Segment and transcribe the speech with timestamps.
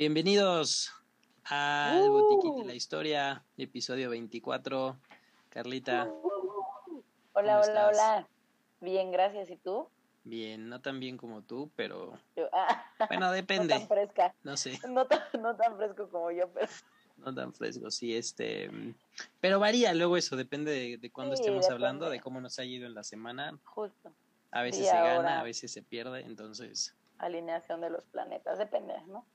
[0.00, 0.90] Bienvenidos
[1.44, 2.12] al Uh.
[2.12, 4.98] Botiquín de la Historia, episodio 24.
[5.50, 6.40] Carlita, Hola, ¿Cómo
[7.34, 7.88] hola, estás?
[7.92, 8.28] hola.
[8.80, 9.50] Bien, gracias.
[9.50, 9.90] ¿Y tú?
[10.24, 13.74] bien, no tan bien como tú, pero Yo, ah, bueno, no depende.
[13.74, 14.34] tan fresca.
[14.42, 16.66] No sé, No tan, no tan fresco como yo, pero
[17.18, 18.70] no tan fresco, sí, este.
[19.42, 22.64] Pero varía luego eso, depende de, de cuándo Sí, estemos hablando, de cómo nos ha
[22.64, 23.58] ido en la semana.
[23.64, 24.10] justo.
[24.50, 29.26] A veces se gana, a veces se pierde, entonces Alineación de los planetas, depende, ¿no?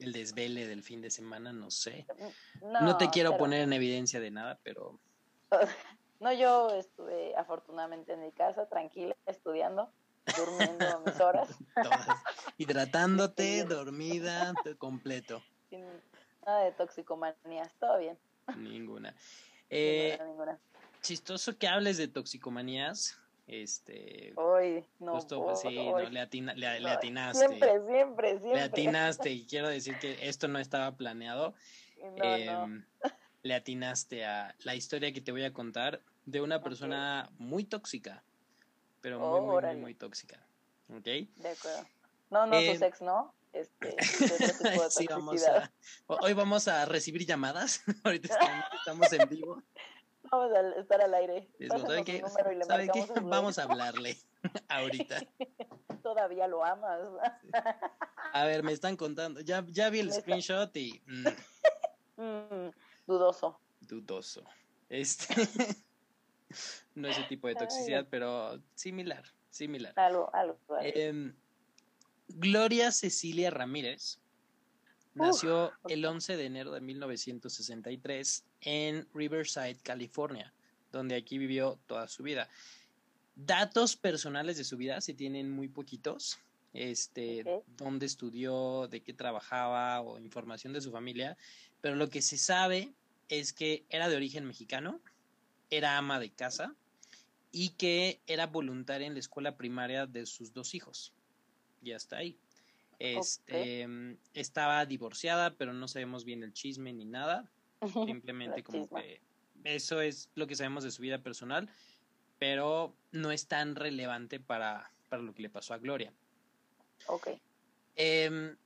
[0.00, 2.06] el desvele del fin de semana, no sé.
[2.62, 4.98] No, No, te quiero pero- poner en evidencia de nada, pero
[6.20, 9.92] No, yo estuve afortunadamente en mi casa, tranquila, estudiando,
[10.38, 11.48] durmiendo mis horas,
[11.82, 12.22] todas.
[12.56, 13.66] Hidratándote, Sí.
[13.68, 15.42] dormida, completo.
[15.68, 15.84] sin
[16.46, 18.18] nada de toxicomanías, todo bien.
[18.56, 19.14] Ninguna.
[19.70, 20.60] Eh, ninguna, ninguna.
[21.02, 23.18] chistoso que hables de toxicomanías.
[23.46, 24.32] Este.
[24.36, 25.14] Hoy, no.
[25.16, 26.04] justo, pues, sí, hoy.
[26.04, 27.46] no, le, atina- le- le atinaste.
[27.46, 28.54] Siempre, siempre, siempre.
[28.54, 31.54] Le atinaste y quiero decir que esto no estaba planeado.
[32.16, 32.24] No.
[32.24, 32.84] Em,
[33.42, 38.24] Le atinaste a la historia que te voy a contar de una persona muy tóxica,
[39.02, 40.40] pero muy, muy, muy, muy tóxica.
[40.88, 41.04] ¿Ok?
[41.04, 41.86] De acuerdo.
[42.30, 43.34] No, no, Eh, tu sex no.
[43.52, 43.94] Este,
[44.68, 45.70] tipo de Sí, vamos a,
[46.06, 47.82] ho- hoy vamos a recibir llamadas.
[48.04, 49.62] Ahorita estamos, estamos en vivo.
[50.34, 51.48] Vamos a estar al aire.
[51.68, 52.22] ¿saben qué?
[52.66, 53.06] ¿Saben qué?
[53.22, 54.16] Vamos a hablarle
[54.68, 55.20] ahorita.
[56.02, 57.00] Todavía lo amas.
[58.32, 59.40] A ver, me están contando.
[59.40, 61.26] Ya, ya vi el screenshot y mm,
[62.16, 62.70] Mm,
[63.06, 63.60] dudoso.
[63.80, 64.44] dudoso.
[64.88, 65.34] Este
[66.94, 67.58] no ese tipo de Ay.
[67.58, 69.92] toxicidad, pero similar, similar.
[69.96, 70.58] Algo, algo.
[70.68, 70.78] algo.
[70.82, 71.34] Em,
[72.28, 74.20] Gloria Cecilia Ramírez
[75.14, 80.52] nació el 11 de enero de 1963 en Riverside, California,
[80.92, 82.48] donde aquí vivió toda su vida.
[83.36, 86.38] Datos personales de su vida se tienen muy poquitos.
[86.72, 87.44] Este,
[87.76, 91.36] dónde estudió, de qué trabajaba o información de su familia,
[91.80, 92.92] pero lo que se sabe
[93.28, 95.00] es que era de origen mexicano,
[95.70, 96.74] era ama de casa
[97.52, 101.12] y que era voluntaria en la escuela primaria de sus dos hijos.
[101.80, 102.36] Y hasta ahí.
[102.98, 103.86] Este,
[104.32, 107.48] estaba divorciada, pero no sabemos bien el chisme ni nada.
[108.06, 109.20] Simplemente como que
[109.64, 111.68] eso es lo que sabemos de su vida personal,
[112.38, 116.12] pero no es tan relevante para, para lo que le pasó a Gloria.
[117.08, 117.28] Ok.
[117.96, 118.56] Em,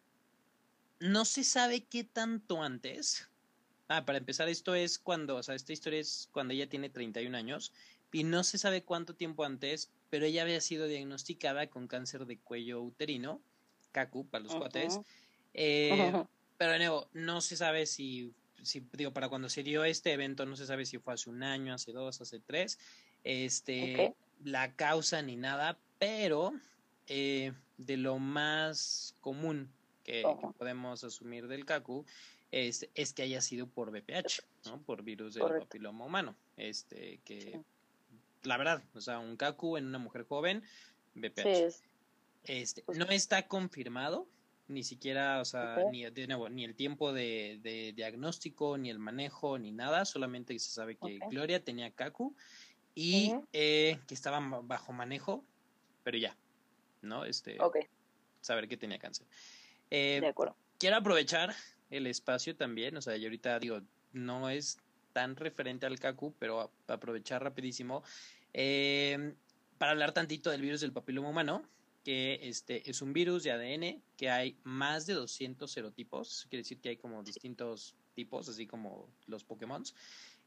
[1.01, 3.31] no se sabe qué tanto antes.
[3.89, 7.35] Ah, para empezar, esto es cuando, o sea, esta historia es cuando ella tiene 31
[7.35, 7.73] años
[8.13, 12.39] y no se sabe cuánto tiempo antes, pero ella había sido diagnosticada con cáncer de
[12.41, 13.43] cuello uterino,
[13.93, 14.61] CACU para los Ujú.
[14.61, 15.01] cuates.
[15.55, 16.13] Eh,
[16.59, 20.47] pero de nuevo, no se sabe si, si, digo, para cuando se dio este evento,
[20.47, 22.79] no se sabe si fue hace un año, hace dos, hace tres,
[23.25, 24.15] este,
[24.45, 26.53] la causa ni nada, pero
[27.07, 29.71] eh, de lo más común
[30.05, 30.23] que,
[30.57, 32.05] podemos asumir del CACU
[32.51, 34.81] es, es que haya sido por VPH, ¿no?
[34.83, 35.67] Por virus del Correcto.
[35.67, 37.53] papiloma humano, este, que Sí.
[38.43, 40.63] la verdad, o sea, un CACU en una mujer joven,
[41.15, 41.43] VPH.
[41.43, 41.83] Sí, es.
[42.45, 44.27] Este, no está confirmado,
[44.69, 48.99] ni siquiera, o sea, ni, de nuevo, ni el tiempo de, de diagnóstico, ni el
[48.99, 51.19] manejo, ni nada, solamente se sabe que.
[51.31, 52.37] Gloria tenía CACU
[52.95, 55.45] y eh, que estaba bajo manejo,
[56.03, 56.37] pero ya,
[57.01, 57.25] ¿no?
[57.25, 57.57] Este,
[58.41, 59.27] saber que tenía cáncer.
[59.91, 60.57] Eh, de acuerdo.
[60.79, 61.55] quiero aprovechar
[61.91, 63.81] el espacio también, o sea, y ahorita digo,
[64.13, 64.79] no es
[65.15, 68.03] tan referente al CACU, pero aprovechar rapidísimo
[68.53, 69.35] eh,
[69.79, 71.63] para hablar tantito del virus del papiloma humano,
[72.09, 76.81] que este es un virus de ADN que hay más de 200 serotipos, quiere decir
[76.81, 79.85] que hay como distintos tipos, así como los Pokémon.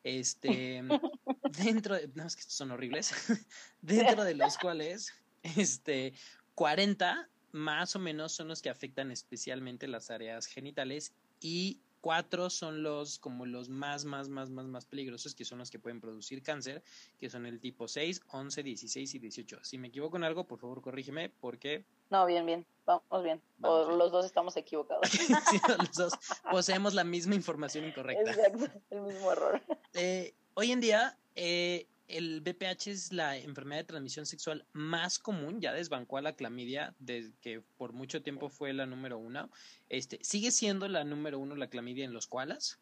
[0.04, 0.82] Este,
[1.64, 3.14] dentro de, no, es que estos son horribles,
[3.84, 5.14] dentro de los cuales,
[5.44, 6.14] este,
[6.56, 12.84] 40 más o menos son los que afectan especialmente las áreas genitales y cuatro son
[12.84, 16.44] los como los más, más, más, más, más peligrosos, que son los que pueden producir
[16.44, 16.84] cáncer,
[17.20, 19.59] que son el tipo 6, 11, 16 y 18.
[19.64, 22.66] Si me equivoco en algo, por favor corrígeme, porque No, bien, bien.
[22.86, 23.42] Vamos bien.
[23.59, 24.00] Vamos o bien.
[24.00, 25.08] los dos estamos equivocados.
[25.78, 26.14] los dos
[26.52, 28.32] poseemos la misma información incorrecta.
[28.32, 29.62] Exacto, el mismo error.
[29.94, 35.61] Eh, hoy en día, eh, el BPH es la enfermedad de transmisión sexual más común,
[35.61, 39.49] ya desbancó a la clamidia, de que por mucho tiempo fue la número uno.
[39.90, 42.79] Este, sigue siendo la número uno la clamidia en los koalas,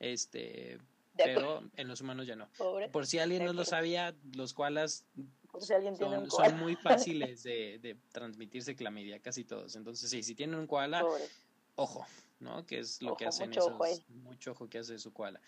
[0.00, 0.78] este,
[1.16, 2.48] pero en los humanos ya no.
[2.56, 2.88] Pobre.
[2.88, 5.06] Por si alguien no lo sabía, los koalas
[5.50, 9.76] Por si alguien tiene un son, muy fáciles de, de transmitirse clamidia, casi todos.
[9.76, 11.24] Entonces, sí, si tienen un koala, Pobre.
[11.74, 12.06] ojo,
[12.42, 12.66] ¿no?
[12.66, 15.40] Que es lo que hacen mucho esos, ojo mucho ojo que hace su koala.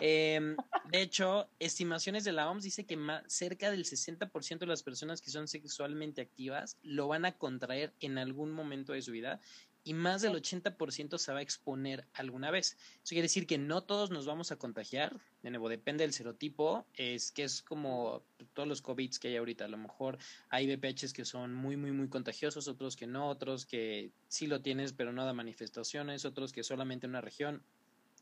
[0.00, 0.56] Em,
[0.90, 5.20] de hecho, estimaciones de la OMS dice que ma- cerca del 60% de las personas
[5.20, 9.40] que son sexualmente activas lo van a contraer en algún momento de su vida
[9.82, 12.76] y más del 80% se va a exponer alguna vez.
[13.02, 16.86] Eso quiere decir que no todos nos vamos a contagiar, de nuevo, depende del serotipo,
[16.94, 18.22] es que es como
[18.52, 20.18] todos los COVID que hay ahorita, a lo mejor
[20.50, 24.60] hay VPHs que son muy, muy, muy contagiosos, otros que no, otros que sí lo
[24.60, 27.62] tienes pero no da manifestaciones, otros que solamente en una región.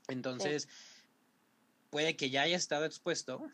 [0.06, 0.68] Entonces,
[1.90, 3.50] puede que ya haya estado expuesto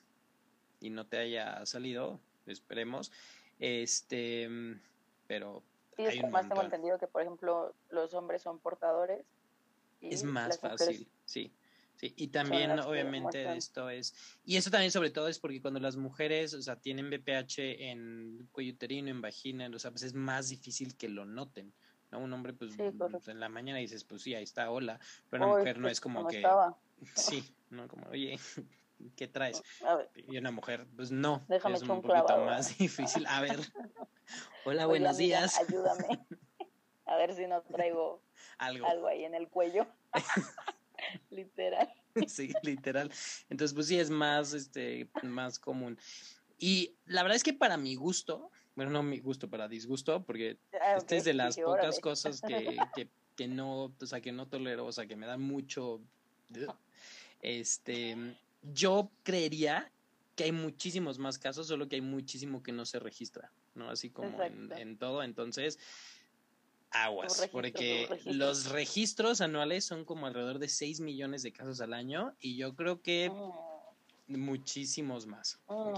[0.81, 3.11] y no te haya salido, esperemos,
[3.59, 4.49] este,
[5.27, 5.62] pero
[5.96, 9.25] Sí, es más tengo entendido que, por ejemplo, los hombres son portadores.
[10.00, 11.55] es más fácil, sí.
[11.96, 14.14] Sí, y también obviamente esto es,
[14.44, 18.49] y eso también sobre todo es porque cuando las mujeres, o sea, tienen BPH en
[18.50, 21.73] cuello uterino, en vagina, o sea, pues es más difícil que lo noten,
[22.11, 22.19] ¿no?
[22.19, 24.99] Un hombre, pues, en la mañana dices, pues sí, ahí está, hola,
[25.31, 26.43] pero una mujer no es como que,
[27.14, 27.87] sí, ¿no?
[27.87, 28.37] Como, oye,
[29.17, 29.62] ¿qué traes?
[30.17, 33.25] Y una mujer, pues no, es un poquito más difícil.
[33.26, 33.61] A ver,
[34.65, 35.59] hola, buenos días.
[35.59, 36.06] Ayúdame.
[37.06, 38.23] A ver si no traigo
[38.59, 39.87] algo, algo ahí en el cuello.
[41.31, 41.93] literal.
[42.26, 43.11] Sí, literal.
[43.50, 45.99] Entonces, pues sí, es más, este, más común.
[46.59, 50.59] Y la verdad es que para mi gusto, bueno, no mi gusto, para disgusto, porque
[50.81, 54.49] ah, esta es de las pocas cosas que, que, que, no, o sea, que no
[54.49, 56.00] tolero, o sea, que me da mucho,
[57.41, 58.17] este,
[58.62, 59.93] yo creería
[60.37, 63.91] que hay muchísimos más casos, solo que hay muchísimo que no se registra, ¿no?
[63.91, 65.23] Así como en, todo.
[65.23, 65.79] Entonces,
[66.91, 72.35] aguas, porque los registros anuales son como alrededor de 6 millones de casos al año
[72.41, 73.94] y yo creo que oh.
[74.29, 75.61] muchísimos más.
[75.67, 75.94] Oh.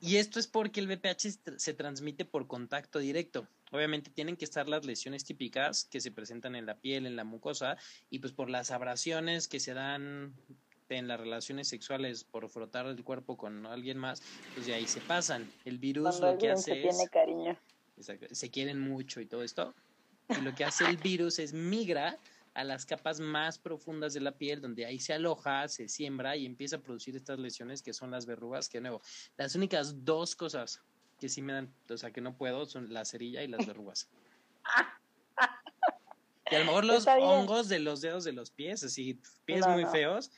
[0.00, 3.48] Y esto es porque el VPH se transmite por contacto directo.
[3.72, 7.24] Obviamente tienen que estar las lesiones típicas que se presentan en la piel, en la
[7.24, 7.76] mucosa,
[8.08, 10.34] y pues por las abrasiones que se dan
[10.96, 14.22] en las relaciones sexuales por frotar el cuerpo con alguien más,
[14.54, 15.50] pues de ahí se pasan.
[15.64, 17.56] El virus lo que hace se tiene cariño.
[17.98, 19.74] se quieren mucho y todo esto.
[20.28, 22.18] Y lo que hace el virus es migra
[22.54, 26.44] a las capas más profundas de la piel, donde ahí se aloja, se siembra y
[26.44, 29.00] empieza a producir estas lesiones que son las verrugas, que de nuevo,
[29.36, 30.82] las únicas dos cosas
[31.20, 34.08] que sí me dan, o sea, que no puedo, son la cerilla y las verrugas.
[36.50, 39.86] y a lo mejor los hongos de los dedos de los pies, así, pies muy
[39.86, 40.30] feos,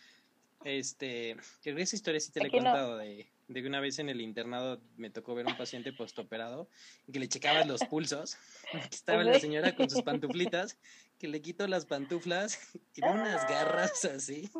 [0.64, 3.98] este, creo que esa historia sí te la he contado de, de que una vez
[3.98, 6.68] en el internado me tocó ver un paciente postoperado
[7.12, 8.36] que le checaban los pulsos,
[8.92, 10.76] estaba la señora con sus pantuflitas,
[11.18, 12.58] que le quito las pantuflas
[12.94, 14.50] y unas garras así.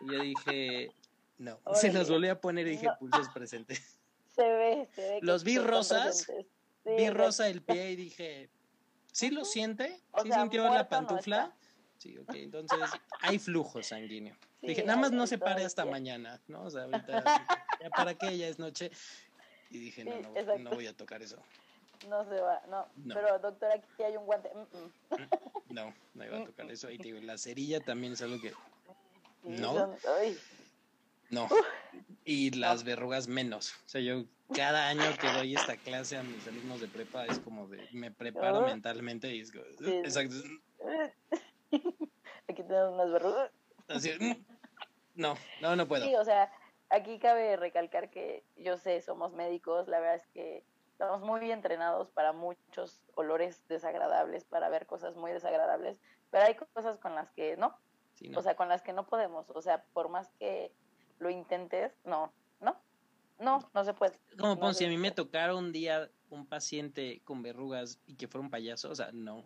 [0.00, 0.92] Y yo dije,
[1.38, 3.98] no, se los volví a poner y dije, pulsos presentes.
[4.36, 5.18] Se ve, se ve.
[5.22, 6.30] Los vi rosas,
[6.84, 8.50] vi rosa el pie y dije,
[9.10, 10.02] ¿sí lo siente?
[10.22, 11.56] ¿Sí sintió la pantufla?
[11.98, 12.78] Sí, ok, entonces
[13.20, 14.36] hay flujo sanguíneo.
[14.60, 16.64] Dije, nada más no se pare hasta mañana, ¿no?
[16.64, 17.22] O sea, ahorita,
[17.80, 18.90] ya para qué, ya es noche.
[19.70, 21.36] Y dije, no, no, no, voy a tocar eso.
[22.08, 22.86] No se va, no.
[23.08, 24.50] Pero doctor, aquí hay un guante.
[24.54, 24.92] Mm, mm.
[25.14, 26.90] Mm, no, no iba a tocar eso.
[26.90, 28.52] Y te digo, la cerilla también es algo que.
[29.42, 29.96] No.
[31.30, 31.48] No.
[32.24, 33.72] Y las verrugas menos.
[33.86, 37.40] O sea, yo cada año que doy esta clase a mis alumnos de prepa es
[37.40, 37.88] como de.
[37.92, 39.64] Me preparo mentalmente y es como.
[40.04, 40.36] Exacto.
[42.66, 43.52] Tenemos unas verrugas.
[43.88, 44.44] Así,
[45.14, 46.04] no, no, no puedo.
[46.04, 46.50] Sí, o sea,
[46.90, 52.10] aquí cabe recalcar que yo sé, somos médicos, la verdad es que estamos muy entrenados
[52.10, 56.00] para muchos olores desagradables, para ver cosas muy desagradables,
[56.30, 57.78] pero hay cosas con las que no.
[58.34, 59.50] O sea, con las que no podemos.
[59.50, 60.72] O sea, por más que
[61.18, 62.80] lo intentes, no, no,
[63.38, 64.18] no, no se puede.
[64.38, 68.26] Como no si a mí me tocara un día un paciente con verrugas y que
[68.26, 69.44] fuera un payaso, o sea, no,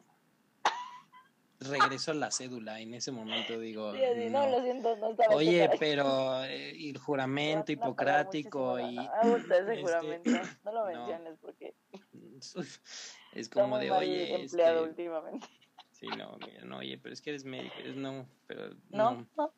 [1.60, 4.48] regreso la cédula en ese momento digo no.
[4.48, 10.30] lo siento no estaba oye pero eh, el juramento hipocrático y ese este, juramento
[10.64, 11.74] no lo menciones porque
[13.34, 15.46] es como de oye empleado este, últimamente
[15.92, 19.52] sí no no oye pero es que eres médico no pero no no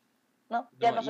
[0.51, 1.01] no, ya no,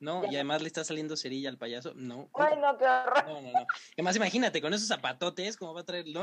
[0.00, 1.94] no y además le está saliendo cerilla al payaso.
[1.94, 2.28] No.
[2.34, 3.24] Ay, no, qué horror.
[3.26, 3.66] No, no, no.
[3.94, 6.06] Además, imagínate, con esos zapatotes, ¿cómo va a traer?
[6.08, 6.20] No,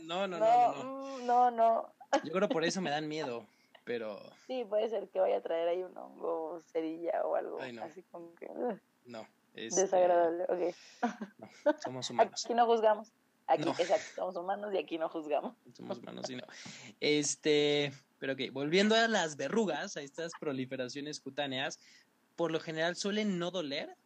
[0.00, 1.18] no, no, no, no.
[1.18, 1.94] No, no.
[2.24, 3.46] Yo creo por eso me dan miedo,
[3.84, 4.20] pero...
[4.46, 8.34] Sí, puede ser que vaya a traer ahí un hongo, cerilla o algo así como
[8.34, 8.48] que...
[9.06, 9.76] no, es...
[9.76, 10.74] Desagradable, ok.
[11.38, 12.44] No, somos humanos.
[12.44, 13.12] Aquí no juzgamos.
[13.46, 15.56] Aquí, exacto, somos humanos y aquí no juzgamos.
[15.72, 16.44] Somos humanos y no.
[17.00, 21.80] Este, pero ok, volviendo a las verrugas, a estas proliferaciones cutáneas,
[22.36, 23.96] por lo general suelen no doler.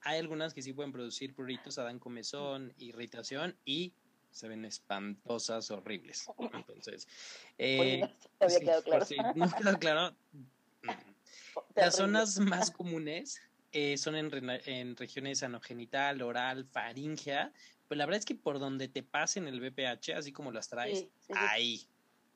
[0.00, 3.92] Hay algunas que sí pueden producir pruritos, dan comezón, irritación y
[4.30, 6.26] se ven espantosas, horribles.
[6.52, 7.06] Entonces,
[7.58, 8.00] eh,
[8.40, 9.06] no quedado claro.
[9.34, 10.16] no quedó claro.
[11.74, 13.40] Las zonas más comunes
[13.72, 14.30] eh, son en,
[14.66, 17.52] en, regiones anogenital, oral, faringea,
[17.86, 21.06] pero la verdad es que por donde te pasen el BPH, así como las traes,
[21.34, 21.86] ahí.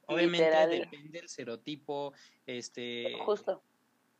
[0.06, 2.12] Obviamente depende del serotipo,
[2.44, 3.16] este...
[3.25, 3.62] Justo,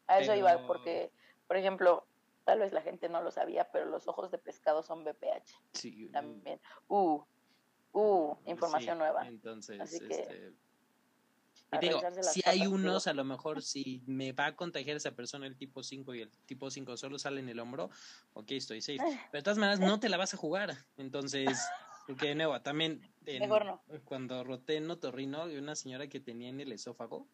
[0.07, 1.11] a eso iba, porque,
[1.47, 2.07] por ejemplo,
[2.45, 5.53] tal vez la gente no lo sabía, pero los ojos de pescado son BPH.
[5.73, 6.09] Sí.
[6.13, 6.61] También.
[6.89, 7.23] Uh,
[7.93, 9.27] uh, información nueva.
[9.27, 10.53] Entonces, este...
[11.75, 15.47] Y digo, si hay unos, a lo mejor si me va a contagiar esa persona
[15.47, 17.89] el tipo 5 y el tipo 5 solo sale en el hombro,
[18.35, 18.99] ok, estoy safe.
[18.99, 20.77] Pero de todas maneras, no te la vas a jugar.
[20.99, 21.49] Entonces,
[22.07, 23.01] porque de nuevo, también
[24.05, 27.27] cuando roté en otorrino, una señora que tenía en el esófago,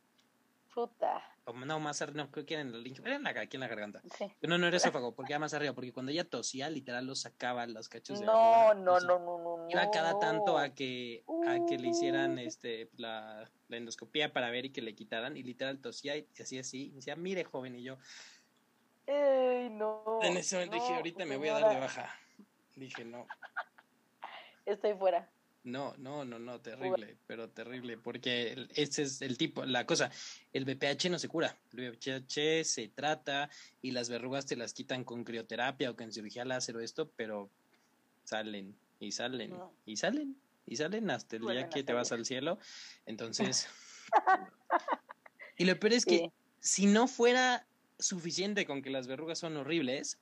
[0.73, 1.21] Puta.
[1.53, 3.69] No, más arriba, no, creo que era en el era en la, aquí en la
[3.69, 4.03] garganta.
[4.43, 7.67] No, no era esófago, porque era más arriba, porque cuando ella tosía, literal lo sacaba
[7.67, 11.79] los cachos de No, no, no, no, no, Iba cada tanto a que, a que
[11.79, 16.17] le hicieran este la, la, endoscopía para ver y que le quitaran, y literal tosía
[16.17, 17.99] y hacía así, y decía, mire joven, y yo.
[19.07, 20.19] Ey, no.
[20.23, 22.15] En ese momento dije, ahorita me voy a dar de baja.
[22.77, 23.27] Dije, no.
[24.67, 25.31] Estoy fuera.
[25.69, 30.11] No, no, no, no, terrible, pero terrible, porque ese es el tipo, la cosa,
[30.53, 33.51] el BPH no se cura, el BPH se trata
[33.83, 37.51] y las verrugas te las quitan con crioterapia o con cirugía láser o esto, pero
[38.25, 42.59] salen y salen y salen y salen hasta el día que te vas al cielo.
[43.05, 43.69] Entonces,
[45.59, 47.67] y lo peor es que si no fuera
[47.99, 50.19] suficiente con que las verrugas son horribles,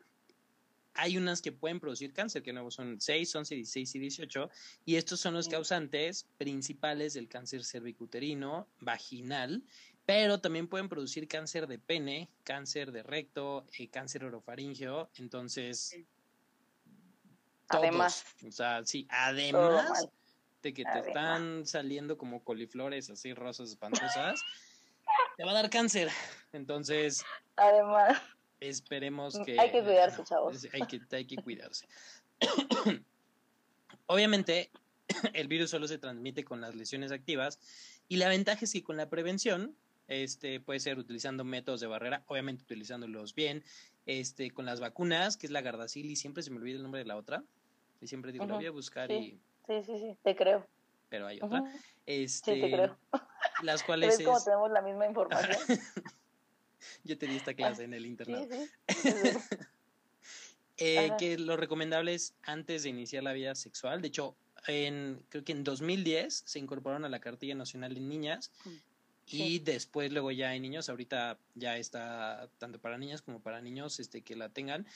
[0.96, 4.50] hay unas que pueden producir cáncer, que nuevo son 6, 11, 16 y 18,
[4.84, 9.62] y estos son los causantes principales del cáncer cervicuterino, vaginal,
[10.04, 15.96] pero también pueden producir cáncer de pene, cáncer de recto, eh, cáncer orofaringeo, entonces...
[17.68, 18.24] además.
[18.46, 20.08] O sea, sí, además
[20.62, 24.40] de que te están saliendo como coliflores así rosas espantosas,
[25.36, 26.08] te va a dar cáncer.
[26.52, 27.24] Entonces...
[27.56, 28.20] Además.
[28.60, 29.58] Esperemos que...
[29.58, 30.66] Hay que cuidarse, chavos.
[30.72, 31.86] Hay que, hay que cuidarse.
[34.06, 34.70] Obviamente,
[35.34, 37.58] el virus solo se transmite con las lesiones activas
[38.08, 39.76] y la ventaja es que con la prevención,
[40.08, 43.64] este puede ser utilizando métodos de barrera, obviamente utilizándolos bien,
[44.06, 47.00] este con las vacunas, que es la Gardasil y siempre se me olvida el nombre
[47.00, 47.42] de la otra.
[48.00, 50.66] Y siempre digo, lo voy a buscar y Sí, sí, sí, te creo.
[51.08, 51.64] Pero hay otra.
[52.04, 52.96] Este, sí, te creo.
[53.62, 55.56] Las cuales ¿Ves tenemos la misma información?
[57.04, 58.50] Yo tenía esta clase en el internet.
[60.78, 64.02] Eh, que lo recomendable es antes de iniciar la vida sexual.
[64.02, 68.50] De hecho, en, creo que en 2010 se incorporaron a la cartilla nacional de niñas
[68.66, 68.70] mm,
[69.28, 70.90] y después luego ya hay niños.
[70.90, 74.86] Ahorita ya está tanto para niñas como para niños este, que la tengan.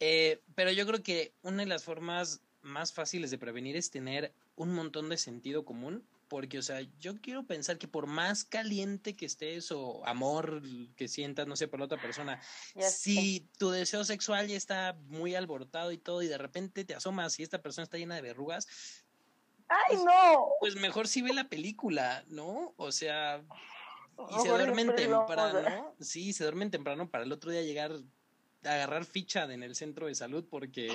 [0.00, 4.32] Eh, pero yo creo que una de las formas más fáciles de prevenir es tener
[4.56, 6.02] un montón de sentido común
[6.34, 10.62] porque, o sea, yo quiero pensar que por más caliente que estés o amor
[10.96, 12.42] que sientas, no sé, por la otra persona,
[12.76, 17.38] si tu deseo sexual ya está muy alborotado y todo, y de repente te asomas
[17.38, 18.66] y esta persona está llena de verrugas,
[19.68, 20.48] ¡Ay, pues, no!
[20.58, 22.74] Pues mejor si ve la película, ¿no?
[22.78, 23.40] O sea,
[24.36, 27.92] y se duermen temprano, sí, se duermen temprano para el otro día llegar
[28.64, 30.92] a agarrar ficha en el centro de salud porque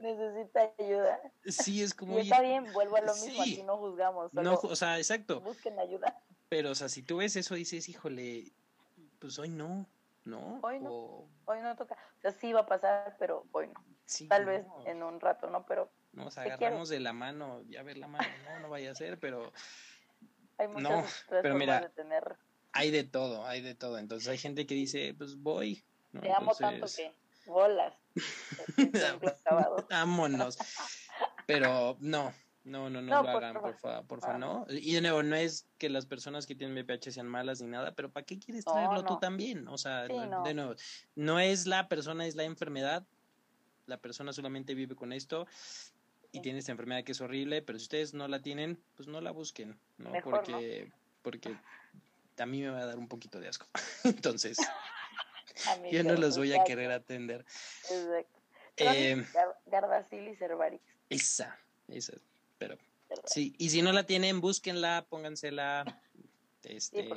[0.00, 1.20] necesita ayuda.
[1.44, 2.18] Sí, es como...
[2.18, 4.32] Y está bien, vuelvo a lo mismo, aquí no juzgamos.
[4.34, 5.40] No, o sea, exacto.
[5.40, 6.18] Busquen ayuda.
[6.48, 8.52] Pero, o sea, si tú ves eso, dices, híjole,
[9.18, 9.86] pues hoy no,
[10.24, 10.60] ¿no?
[10.62, 11.94] Hoy no, hoy no toca.
[12.18, 13.84] O sea, sí va a pasar, pero hoy no.
[14.28, 15.66] Tal vez en un rato, ¿no?
[15.66, 15.90] Pero...
[16.12, 19.52] Nos agarramos de la mano, ya ver la mano, no, no vaya a ser, pero...
[20.58, 21.04] Hay muchas no,
[21.42, 22.36] pero mira, de tener...
[22.72, 23.98] Hay de todo, hay de todo.
[23.98, 25.82] Entonces hay gente que dice, pues voy.
[26.20, 27.12] Te amo tanto que
[27.46, 27.94] bolas.
[29.90, 30.58] Vámonos.
[31.46, 32.32] Pero no,
[32.64, 34.66] no, no, no, lo hagan, por favor, por favor, no.
[34.68, 37.94] Y de nuevo, no es que las personas que tienen BPH sean malas ni nada,
[37.94, 39.68] pero ¿para qué quieres traerlo tú también?
[39.68, 40.74] O sea, de nuevo,
[41.14, 43.06] no es la persona, es la enfermedad.
[43.86, 45.46] La persona solamente vive con esto
[46.32, 49.20] y tiene esta enfermedad que es horrible, pero si ustedes no la tienen, pues no
[49.20, 50.10] la busquen, ¿no?
[50.24, 50.90] porque,
[51.22, 51.56] porque
[52.36, 53.66] a mí me va a dar un poquito de asco.
[54.04, 54.58] Entonces.
[55.92, 57.44] Yo no los voy a querer atender.
[57.90, 58.36] Exacto.
[58.78, 59.24] Eh,
[59.66, 60.82] Gardasil y Cervarix.
[61.08, 61.58] Esa,
[61.88, 62.12] esa.
[62.58, 62.76] Pero
[63.24, 66.00] sí, y si no la tienen, búsquenla, póngansela.
[66.62, 67.08] Este,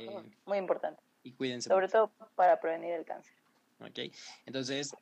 [0.46, 1.02] Muy importante.
[1.22, 1.68] Y cuídense.
[1.68, 3.34] Sobre todo para prevenir el cáncer.
[3.80, 4.14] Ok,
[4.46, 4.94] entonces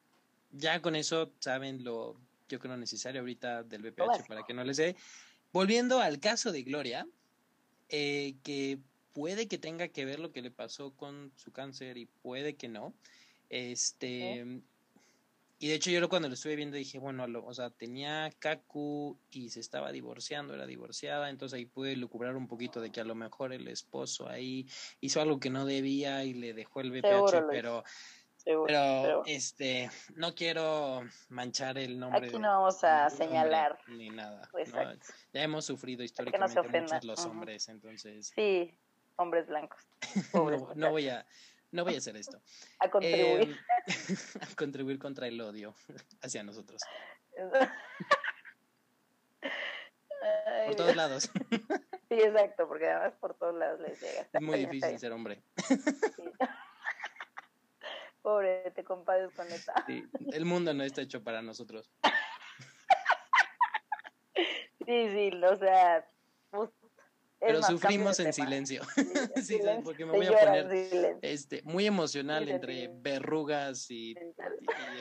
[0.53, 2.17] ya con eso saben lo
[2.49, 4.97] yo creo necesario ahorita del BPH para que no les dé.
[5.53, 7.07] Volviendo al caso de Gloria,
[7.89, 8.79] eh, que
[9.13, 12.69] puede que tenga que ver lo que le pasó con su cáncer y puede que
[12.69, 12.95] no.
[13.49, 14.63] Este.
[15.61, 19.49] Y de hecho, yo cuando lo estuve viendo dije, bueno, o sea, tenía Kaku y
[19.51, 23.17] se estaba divorciando, era divorciada, entonces ahí pude lucubrar un poquito de que a lo
[23.17, 24.69] mejor el esposo ahí
[25.01, 27.83] hizo algo que no debía y le dejó el BPH, pero
[28.45, 32.29] pero, este, no quiero manchar el nombre.
[32.29, 33.79] Aquí no vamos a señalar.
[33.89, 34.49] Ni nada.
[35.33, 38.33] Ya hemos sufrido históricamente muchos los hombres, entonces.
[38.35, 38.75] Sí,
[39.17, 39.87] hombres blancos.
[40.77, 41.27] no, voy a,
[41.71, 42.41] no voy a hacer esto.
[42.81, 43.51] A contribuir.
[43.51, 43.57] Em,
[44.43, 45.75] a contribuir contra el odio
[46.23, 46.83] hacia nosotros.
[50.67, 51.31] por todos lados.
[52.09, 54.29] Sí, exacto, porque además por todos lados les llega.
[54.33, 55.43] Es muy difícil ser hombre.
[58.23, 59.73] Pobre, te compadres con esta.
[59.87, 61.91] Sí, el mundo no está hecho para nosotros.
[64.85, 66.11] Sí, sí, o sea.
[66.51, 66.71] Pues,
[67.41, 68.83] Pero sufrimos en silencio.
[69.43, 74.17] Sí, porque me voy a poner este, muy emocional entre verrugas y,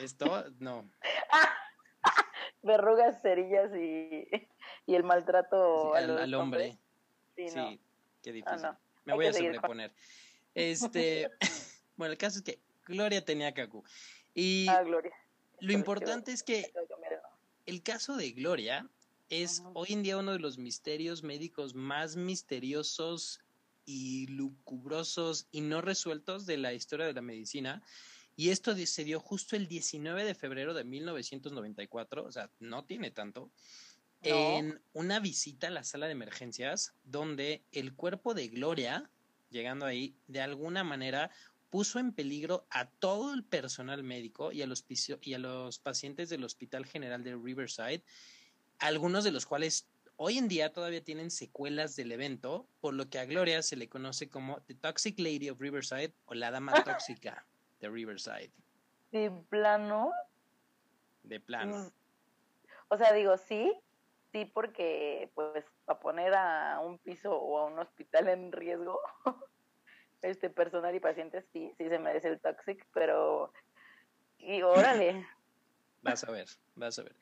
[0.02, 0.44] esto.
[0.58, 0.88] No.
[2.62, 4.28] verrugas, cerillas y,
[4.86, 6.78] y el maltrato al, hombre.
[7.36, 7.80] Sí,
[8.22, 8.68] qué difícil.
[9.04, 9.92] Me voy a sobreponer.
[10.54, 11.30] Este,
[11.96, 13.84] bueno, el caso es que Gloria tenía Kaku.
[14.34, 15.14] Y ah, Gloria.
[15.60, 16.72] lo importante es que
[17.66, 18.88] el caso de Gloria
[19.28, 23.40] es hoy en día uno de los misterios médicos más misteriosos
[23.84, 27.82] y lucubrosos y no resueltos de la historia de la medicina.
[28.36, 33.10] Y esto se dio justo el 19 de febrero de 1994, o sea, no tiene
[33.10, 33.50] tanto,
[34.22, 39.10] en una visita a la sala de emergencias, donde el cuerpo de Gloria,
[39.50, 41.30] llegando ahí, de alguna manera
[41.70, 44.84] puso en peligro a todo el personal médico y a los,
[45.20, 48.02] y a los pacientes del Hospital General de Riverside,
[48.78, 53.18] algunos de los cuales hoy en día todavía tienen secuelas del evento, por lo que
[53.18, 57.46] a Gloria se le conoce como The Toxic Lady of Riverside o la Dama Tóxica
[57.80, 58.52] de Riverside.
[59.12, 60.12] ¿De plano?
[61.22, 61.76] De plano.
[61.76, 61.92] Mm.
[62.88, 63.72] O sea, digo, sí,
[64.32, 69.00] sí, porque pues para poner a un piso o a un hospital en riesgo,
[70.22, 73.52] este personal y pacientes sí, sí se merece el toxic, pero
[74.38, 75.26] y órale.
[76.02, 77.16] Vas a ver, vas a ver.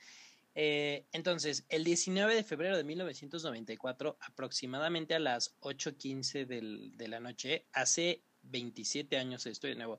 [0.59, 7.67] Eh, entonces, el 19 de febrero de 1994, aproximadamente a las 8.15 de la noche,
[7.75, 9.99] hace 27 años estoy de nuevo,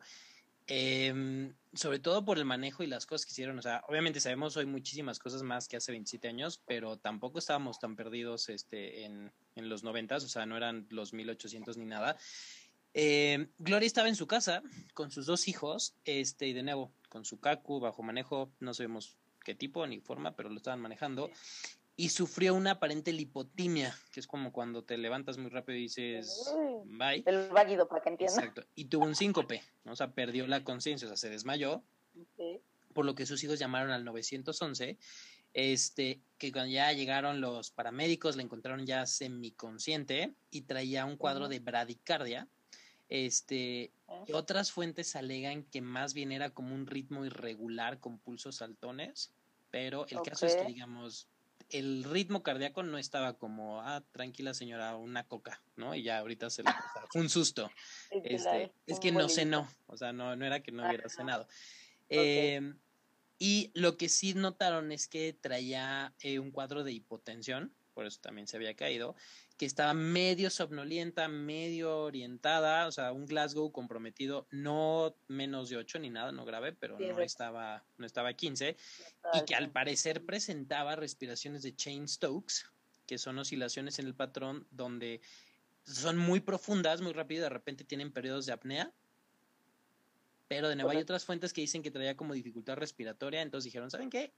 [0.65, 4.57] eh, sobre todo por el manejo y las cosas que hicieron, o sea, obviamente sabemos
[4.57, 9.31] hoy muchísimas cosas más que hace 27 años, pero tampoco estábamos tan perdidos este, en,
[9.55, 12.17] en los 90, o sea, no eran los 1800 ni nada.
[12.95, 14.63] Eh, Gloria estaba en su casa
[14.95, 19.15] con sus dos hijos, este, y de nuevo, con su Kaku bajo manejo, no sabemos
[19.47, 21.31] qué tipo ni forma, pero lo estaban manejando,
[21.95, 26.53] y sufrió una aparente lipotimia, que es como cuando te levantas muy rápido y dices,
[26.83, 27.23] bye.
[27.25, 28.37] El válido, para que entiendas.
[28.37, 31.81] Exacto, y tuvo un síncope, o sea, perdió la conciencia, o sea, se desmayó,
[32.93, 34.97] por lo que sus hijos llamaron al 911,
[35.53, 41.47] este, que cuando ya llegaron los paramédicos, le encontraron ya semiconsciente y traía un cuadro
[41.47, 42.49] de bradicardia,
[43.07, 43.93] este,
[44.33, 49.31] otras fuentes alegan que más bien era como un ritmo irregular con pulsos saltones,
[49.77, 51.27] pero el caso es que, digamos,
[51.69, 55.93] el ritmo cardíaco no estaba como, ah, tranquila señora, una coca, ¿no?
[55.93, 56.69] Y ya ahorita se le
[57.11, 57.69] Fue un susto.
[58.09, 61.47] Este, es que no cenó, o sea, no, no era que no hubiera cenado.
[62.09, 62.79] Em,
[63.37, 68.19] y lo que sí notaron es que traía eh, un cuadro de hipotensión, por eso
[68.21, 69.15] también se había caído,
[69.57, 75.97] que estaba medio somnolienta, medio orientada, o sea, un Glasgow comprometido, no menos de 8
[75.97, 78.77] ni nada, no grave, pero no estaba, no estaba 15,
[79.33, 82.65] y que al parecer presentaba respiraciones de Chain Stokes,
[83.07, 85.19] que son oscilaciones en el patrón donde
[85.83, 88.91] son muy profundas, muy rápidas, de repente tienen periodos de apnea,
[90.47, 93.89] pero de nuevo hay otras fuentes que dicen que traía como dificultad respiratoria, entonces dijeron,
[93.89, 94.31] ¿saben qué?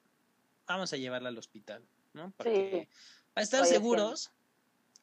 [0.65, 2.31] Vamos a llevarla al hospital, ¿no?
[2.31, 2.51] Para,
[3.39, 4.31] para estar seguros,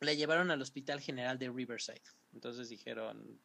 [0.01, 2.03] la llevaron al Hospital General de Riverside.
[2.35, 3.41] Entonces dijeron,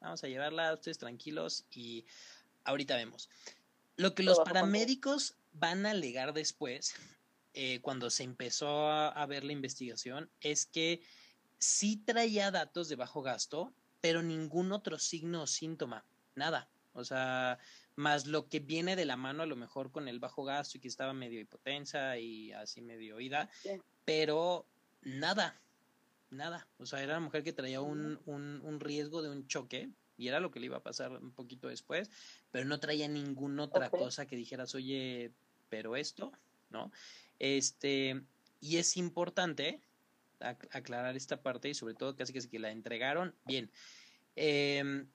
[0.00, 2.04] vamos a llevarla, ustedes tranquilos y
[2.64, 3.30] ahorita vemos.
[3.96, 6.94] Lo que los paramédicos van a alegar después,
[7.54, 11.02] eh, cuando se empezó a, ver la investigación, es que
[11.58, 16.68] sí traía datos de bajo gasto, pero ningún otro signo o síntoma, nada.
[16.94, 17.58] O sea,
[17.94, 20.80] más lo que viene de la mano a lo mejor con el bajo gasto y
[20.80, 23.48] que estaba medio hipotensa y así medio oída,
[24.06, 24.64] pero
[25.02, 25.60] nada,
[26.30, 26.66] nada.
[26.78, 30.28] O sea, era una mujer que traía un, un, un, riesgo de un choque y
[30.28, 32.10] era lo que le iba a pasar un poquito después,
[32.50, 35.32] pero no traía ninguna otra cosa que dijeras, oye,
[35.68, 36.32] pero esto,
[36.70, 36.90] ¿no?
[37.38, 38.22] Este,
[38.60, 39.82] y es importante
[40.40, 43.70] aclarar esta parte y sobre todo casi que, que la entregaron bien.
[44.36, 45.08] Em,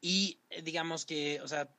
[0.00, 1.74] y eh, digamos que, o sea,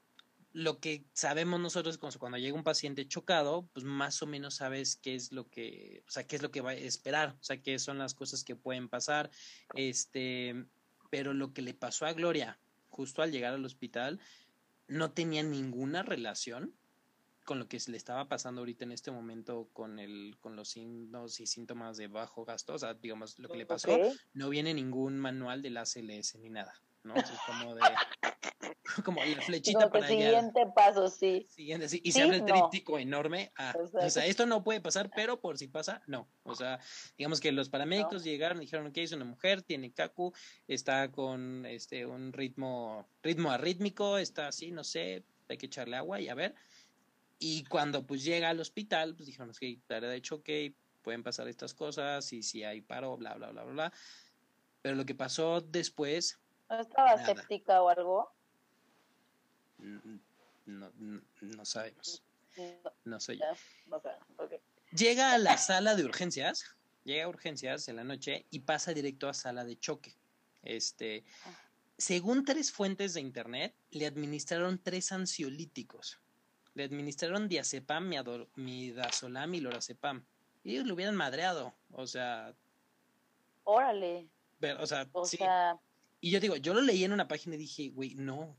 [0.53, 5.15] lo que sabemos nosotros cuando llega un paciente chocado, pues más o menos sabes qué
[5.15, 7.79] es lo que, o sea, qué es lo que va a esperar, o sea, qué
[7.79, 9.31] son las cosas que pueden pasar,
[9.73, 10.65] este,
[11.09, 14.19] pero lo que le pasó a Gloria justo al llegar al hospital
[14.87, 16.75] no tenía ninguna relación
[17.45, 20.69] con lo que se le estaba pasando ahorita en este momento con el con los
[20.69, 23.97] signos y síntomas de bajo gasto, o sea, digamos, lo que le pasó,
[24.33, 27.15] no viene ningún manual de la CLS ni nada, ¿no?
[27.15, 27.81] es como de
[29.05, 30.15] como la flechita para allá.
[30.15, 31.47] Siguiente paso, sí.
[31.49, 32.01] Siguiente, sí.
[32.03, 33.51] Y se abre el tríptico enorme.
[33.75, 36.27] o sea, esto no puede pasar, pero por si pasa, no.
[36.43, 36.79] O sea,
[37.17, 40.33] digamos que los paramédicos llegaron y dijeron, ok, es una mujer, tiene CACU,
[40.67, 46.19] está con este un ritmo, ritmo arrítmico, está así, no sé, hay que echarle agua
[46.19, 46.55] y a ver.
[47.39, 51.73] Y cuando pues llega al hospital, pues dijeron, que okay, de ok, pueden pasar estas
[51.73, 53.93] cosas y si hay paro, bla, bla, bla, bla, bla.
[54.81, 56.39] Pero lo que pasó después...
[56.69, 58.33] ¿No estaba séptica o algo?
[60.65, 60.91] No,
[61.41, 62.23] no, sabemos.
[63.03, 63.39] No sé
[64.95, 69.27] Llega a la sala de urgencias, llega a urgencias en la noche y pasa directo
[69.27, 70.15] a sala de choque.
[70.61, 71.23] Este,
[71.97, 76.19] según tres fuentes de internet, le administraron tres ansiolíticos
[76.75, 78.11] le administraron diazepam,
[78.55, 80.23] midazolam y lorazepam.
[80.63, 82.53] Y ellos lo hubieran madreado, o sea...
[83.65, 84.27] Órale.
[84.79, 85.37] o sea, sí.
[86.19, 88.55] Y yo digo, yo lo leí en una página y dije, güey, no.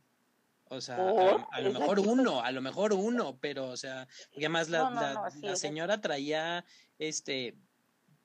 [0.69, 4.69] O sea, a, lo mejor uno, a lo mejor uno, pero, o sea, porque además
[4.71, 6.65] la, la, señora traía,
[6.99, 7.57] este,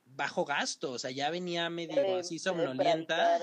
[0.05, 3.39] bajo gasto, o sea, ya venía medio así somnolienta.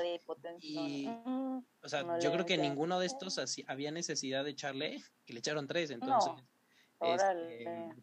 [0.61, 5.35] Y, o sea, yo creo que ninguno de estos así, había necesidad de echarle, que
[5.35, 6.33] le echaron tres, entonces.
[7.01, 7.95] Este,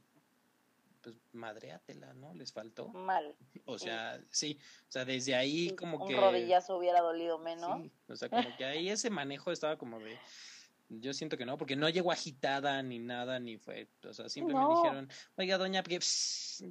[1.02, 2.34] pues madreátela, ¿no?
[2.34, 2.88] Les faltó.
[2.90, 3.36] Mal.
[3.66, 6.16] O sea, sí, o sea, desde ahí como que.
[6.16, 7.82] Un rodillazo hubiera dolido menos.
[7.82, 10.18] Sí, o sea, como que ahí ese manejo estaba como de
[11.02, 14.74] yo siento que no, porque no llegó agitada ni nada, ni fue, o sea, simplemente
[14.76, 16.00] dijeron, oiga, doña, porque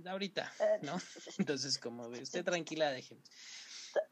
[0.06, 0.96] ahorita, eh, ¿no?
[1.38, 3.22] Entonces, como usted tranquila, déjeme.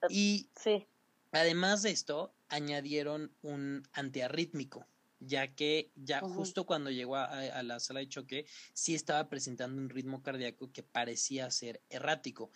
[0.08, 0.86] Y sí.
[1.32, 4.86] además de esto, añadieron un antiarrítmico,
[5.18, 9.80] ya que ya justo cuando llegó a, a, la sala de choque, sí estaba presentando
[9.80, 12.50] un ritmo cardíaco que parecía ser errático.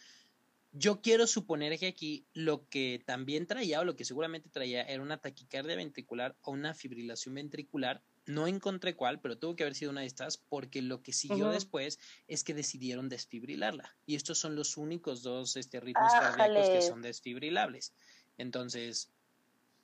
[0.76, 5.00] Yo quiero suponer que aquí lo que también traía o lo que seguramente traía era
[5.02, 8.02] una taquicardia ventricular o una fibrilación ventricular.
[8.26, 11.50] No encontré cuál, pero tuvo que haber sido una de estas porque lo que siguió
[11.50, 13.96] después es que decidieron desfibrilarla.
[14.04, 17.92] Y estos son los únicos dos este, ritmos cardíacos que son desfibrilables.
[18.36, 19.12] Entonces,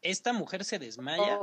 [0.02, 1.38] esta mujer se desmaya,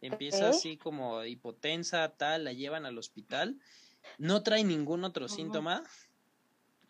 [0.00, 3.58] empieza así como hipotensa, tal, la llevan al hospital,
[4.16, 5.84] no trae ningún otro síntoma,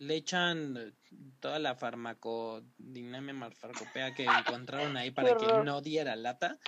[0.02, 0.92] le echan eh,
[1.38, 6.58] toda la farmacodinamia farmacopea que encontraron ahí para que no diera lata.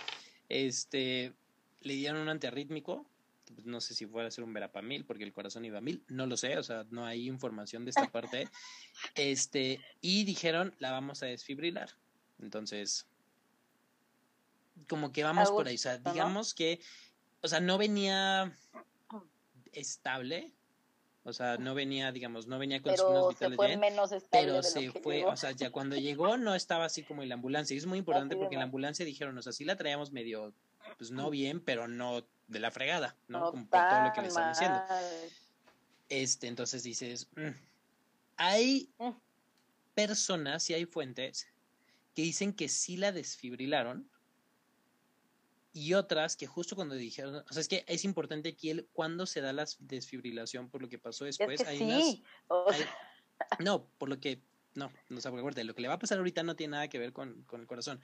[0.49, 1.33] Este,
[1.81, 3.07] le dieron un antiarrítmico,
[3.53, 6.05] pues, no sé si fuera a ser un verapamil porque el corazón iba a mil,
[6.09, 8.49] no lo sé, o sea, no hay información de esta parte.
[9.17, 11.91] Este, y dijeron, la vamos a desfibrilar.
[12.41, 13.09] Entonces,
[14.89, 16.81] como que vamos por ahí, o sea, digamos que,
[17.41, 18.57] o sea, no venía
[19.73, 20.53] estable,
[21.27, 24.63] o sea, no venía, digamos, no venía con pero signos vitales se fue menos pero
[24.63, 27.75] se fue, o sea, ya cuando llegó no estaba así como en la ambulancia.
[27.75, 30.53] Y es muy importante porque en la ambulancia dijeron, o sea, sí la traíamos medio,
[30.99, 33.51] pues no bien, pero no de la fregada, ¿no?
[33.51, 34.83] como por todo lo que le están diciendo.
[36.11, 37.57] Este, entonces dices, mm".
[38.37, 39.11] hay mm.
[39.95, 41.49] personas y hay fuentes
[42.15, 44.11] que dicen que sí la desfibrilaron,
[45.75, 49.27] y otras que justo cuando dijeron, o sea, es que es importante aquí el cuándo
[49.27, 51.61] se da la desfibrilación por lo que pasó después.
[51.67, 52.25] hay sí.
[53.59, 54.41] no, por lo que,
[54.75, 57.01] no, no se acuerda, lo que le va a pasar ahorita no tiene nada que
[57.01, 58.01] ver con, con el corazón.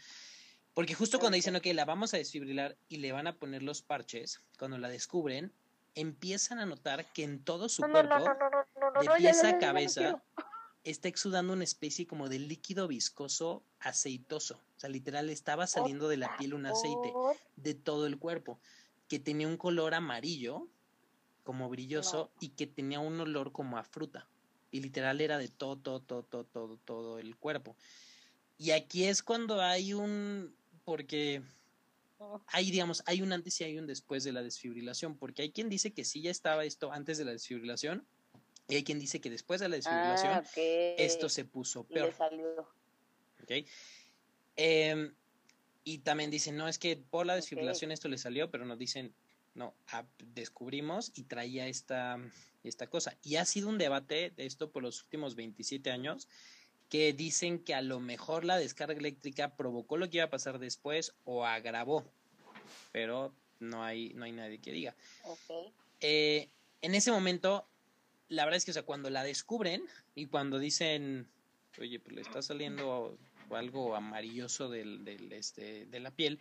[0.75, 3.83] Porque justo cuando dicen, ok, la vamos a desfibrilar y le van a poner los
[3.83, 5.53] parches, cuando la descubren,
[5.95, 8.25] empiezan a notar que en todo su cuerpo,
[9.01, 10.23] de pieza a cabeza,
[10.85, 14.55] está exudando una especie como de líquido viscoso aceitoso.
[14.77, 17.13] O sea, literal estaba saliendo de la piel un aceite
[17.57, 18.59] de todo el cuerpo,
[19.09, 20.69] que tenía un color amarillo,
[21.45, 24.27] como brilloso, y que tenía un olor como a fruta.
[24.71, 27.77] Y literal era de todo, todo, todo, todo, todo, todo el cuerpo.
[28.57, 31.43] Y aquí es cuando hay un, porque
[32.47, 35.69] hay, digamos, hay un antes y hay un después de la desfibrilación, porque hay quien
[35.69, 38.07] dice que sí ya estaba esto antes de la desfibrilación,
[38.71, 40.45] y hay quien dice que después de la desfibrilación ah,
[40.99, 42.15] esto se puso peor.
[43.43, 43.67] ¿Okay?
[44.57, 45.13] Em,
[45.85, 49.15] y también dicen, no, es que por la desfibrilación esto le salió, pero nos dicen,
[49.55, 49.75] no,
[50.35, 52.19] descubrimos y traía esta,
[52.63, 53.17] esta cosa.
[53.23, 56.29] Y ha sido un debate de esto por los últimos 27 años,
[56.89, 60.59] que dicen que a lo mejor la descarga eléctrica provocó lo que iba a pasar
[60.59, 62.05] después o agravó,
[62.93, 64.97] pero no hay, no hay nadie que diga.
[66.01, 66.49] Eh,
[66.83, 67.67] en ese momento
[68.31, 69.83] la verdad es que, o sea, cuando la descubren
[70.15, 71.29] y cuando dicen,
[71.79, 73.19] oye, pues le está saliendo
[73.51, 76.39] o algo amarilloso del, del, este, de la piel.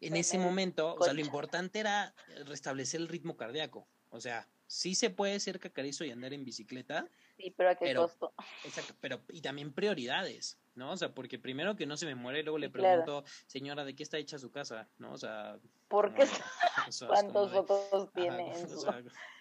[0.00, 3.88] En ese momento, o sea, lo importante era restablecer el ritmo cardíaco.
[4.10, 7.08] O sea, sí se puede ser cacarizo y andar en bicicleta.
[7.38, 8.34] Sí, pero a qué costo.
[8.64, 10.92] Exacto, pero y también prioridades, ¿no?
[10.92, 14.02] O sea, porque primero que no se me muere, luego le pregunto, señora, ¿de qué
[14.02, 14.88] está hecha su casa?
[14.98, 15.12] ¿No?
[15.12, 16.24] O sea, ¿por qué?
[17.08, 18.52] ¿Cuántos fotos tiene?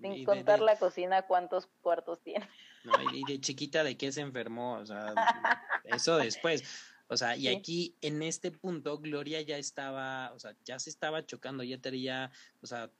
[0.00, 2.48] Sin contar la cocina, ¿cuántos cuartos tiene?
[2.84, 4.74] No, y, de chiquita, ¿de qué se enfermó?
[4.74, 5.14] O sea,
[5.84, 6.62] eso después.
[7.08, 11.24] O sea, y aquí en este punto Gloria ya estaba, o sea, ya se estaba
[11.24, 12.32] chocando, ya tenía,
[12.62, 12.90] o sea,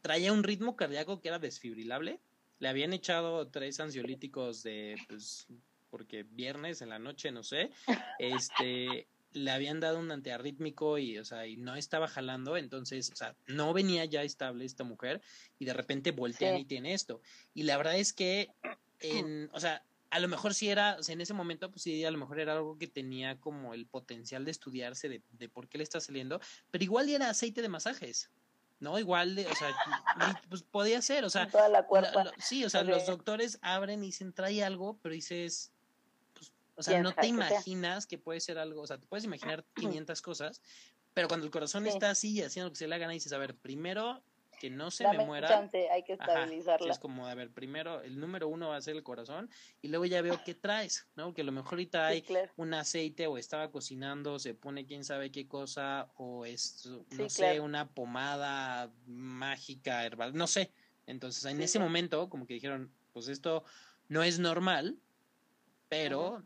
[0.00, 2.20] traía un ritmo cardíaco que era desfibrilable.
[2.58, 5.46] Le habían echado tres ansiolíticos de, pues,
[5.90, 7.70] porque viernes en la noche, no sé,
[8.18, 13.16] este, le habían dado un antiarrítmico y, o sea, y no estaba jalando, entonces, o
[13.16, 15.20] sea, no venía ya estable esta mujer
[15.58, 17.20] y de repente voltean y tiene esto.
[17.54, 18.48] Y la verdad es que,
[19.00, 22.04] en, o sea, a lo mejor sí era, o sea, en ese momento, pues sí,
[22.04, 25.68] a lo mejor era algo que tenía como el potencial de estudiarse de, de por
[25.68, 28.30] qué le está saliendo, pero igual era aceite de masajes.
[28.80, 28.98] ¿no?
[28.98, 29.74] Igual, de, o sea,
[30.48, 31.48] pues podía ser, o sea,
[32.38, 35.72] sí, o sea, los doctores abren y dicen, trae algo, pero dices,
[36.78, 40.22] o sea, no te imaginas que puede ser algo, o sea, te puedes imaginar 500
[40.22, 40.62] cosas,
[41.12, 43.56] pero cuando el corazón está así haciendo lo que se le haga, dices, a ver,
[43.56, 44.22] primero
[44.60, 45.68] que no se me muera.
[45.92, 46.92] hay que estabilizarla.
[46.92, 49.48] es como, a ver, primero el número uno va a ser el corazón
[49.82, 51.32] y luego ya veo qué traes, ¿no?
[51.32, 52.24] Que a lo mejor ahorita hay
[52.56, 57.60] un aceite o estaba cocinando, se pone quién sabe qué cosa o es, no sé,
[57.60, 60.72] una pomada mágica, herbal, no sé.
[61.06, 63.64] Entonces, en ese momento, como que dijeron, pues esto
[64.08, 64.98] no es normal,
[65.88, 66.44] pero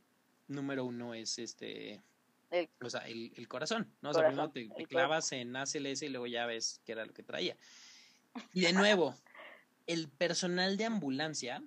[0.52, 2.02] número uno es este,
[2.50, 4.10] el, o sea, el, corazón, ¿no?
[4.10, 7.22] O sea, primero te, clavas en ACLS y luego ya ves qué era lo que
[7.22, 7.56] traía.
[8.52, 9.14] Y de nuevo,
[9.86, 11.62] el personal de ambulancia,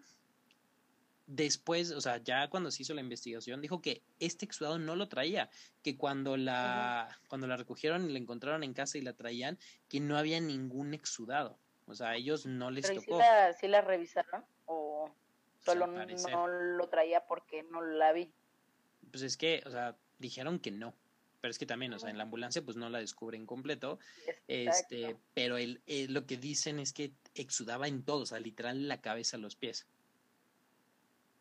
[1.28, 5.08] después, o sea, ya cuando se hizo la investigación, dijo que este exudado no lo
[5.08, 5.50] traía,
[5.84, 9.58] que cuando la, cuando la recogieron y la encontraron en casa y la traían,
[9.90, 11.58] que no había ningún exudado.
[11.88, 13.20] O sea, a ellos no les tocó.
[13.60, 15.14] Si la, revisaron o
[15.60, 18.32] solo no lo traía porque no la vi?
[19.16, 20.94] Pues es que, o sea, dijeron que no.
[21.40, 23.98] Pero es que también, o sea, en la ambulancia pues no la descubren completo.
[24.46, 28.90] Este, pero el, eh, lo que dicen es que exudaba en todo, o sea, literal
[28.90, 29.88] la cabeza, los pies.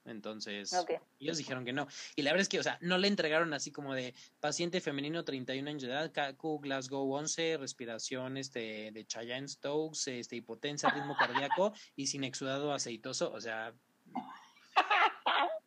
[0.05, 0.73] Entonces,
[1.19, 1.89] ellos dijeron que no.
[2.15, 5.25] Y la verdad es que, o sea, no le entregaron así como de paciente femenino
[5.25, 11.17] 31 años de edad, CACU, Glasgow 11, respiración este, de Cheyenne Stokes, este, hipotencia, ritmo
[11.17, 13.33] cardíaco y sin exudado aceitoso.
[13.33, 13.75] O sea,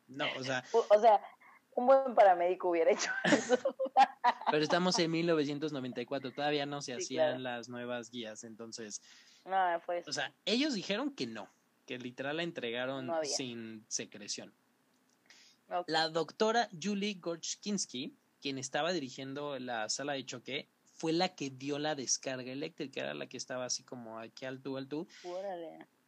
[0.08, 0.64] no, o sea.
[0.90, 1.20] O sea,
[1.78, 3.58] un buen paramédico hubiera hecho eso.
[4.52, 9.02] Pero estamos en 1994, todavía no se hacían las nuevas guías, entonces.
[9.46, 11.48] No, fue O sea, ellos dijeron que no,
[11.86, 14.52] que literal la entregaron sin secreción.
[15.86, 21.78] La doctora Julie Gorchkinski, quien estaba dirigiendo la sala de choque, fue la que dio
[21.78, 25.08] la descarga eléctrica, era la que estaba así como aquí al tú, al tú.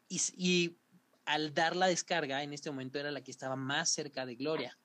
[0.07, 0.77] Y, y
[1.25, 4.75] al dar la descarga, en este momento era la que estaba más cerca de Gloria.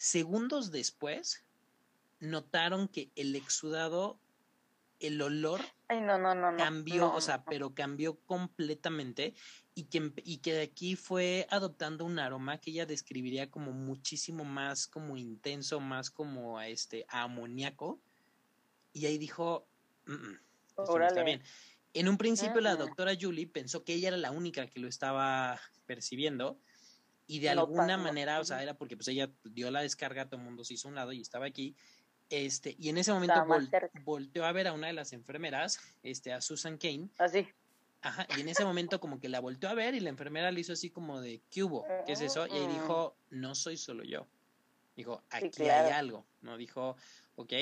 [0.00, 1.44] Segundos después,
[2.20, 4.18] notaron que el exudado,
[4.98, 5.60] el olor
[6.56, 9.34] cambió, o sea, pero cambió completamente
[9.74, 14.42] y que, y que de aquí fue adoptando un aroma que ella describiría como muchísimo
[14.42, 18.00] más como intenso, más como este amoníaco.
[18.94, 19.66] Y ahí dijo,
[21.08, 21.42] está bien.
[21.92, 25.60] En un principio la doctora Julie pensó que ella era la única que lo estaba
[25.84, 26.58] percibiendo
[27.30, 30.44] y de alguna manera, o sea, era porque pues ella dio la descarga, todo el
[30.44, 31.76] mundo se hizo un lado y estaba aquí.
[32.28, 33.46] Este, y en ese momento
[34.02, 37.08] volteó a ver a una de las enfermeras, este, a Susan Kane.
[37.18, 37.46] Así.
[38.02, 40.50] Ah, Ajá, y en ese momento como que la volteó a ver y la enfermera
[40.50, 41.86] le hizo así como de, ¿qué hubo?
[42.04, 42.48] ¿Qué es eso?
[42.48, 44.26] Y ahí dijo, no soy solo yo.
[44.96, 46.56] Dijo, aquí hay algo, ¿no?
[46.56, 46.96] Dijo,
[47.36, 47.52] ok,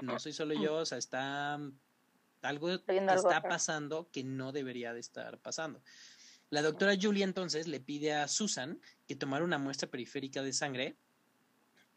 [0.00, 1.60] no soy solo yo, o sea, está
[2.40, 5.82] algo está pasando que no debería de estar pasando.
[6.50, 10.96] La doctora Julia entonces le pide a Susan que tomara una muestra periférica de sangre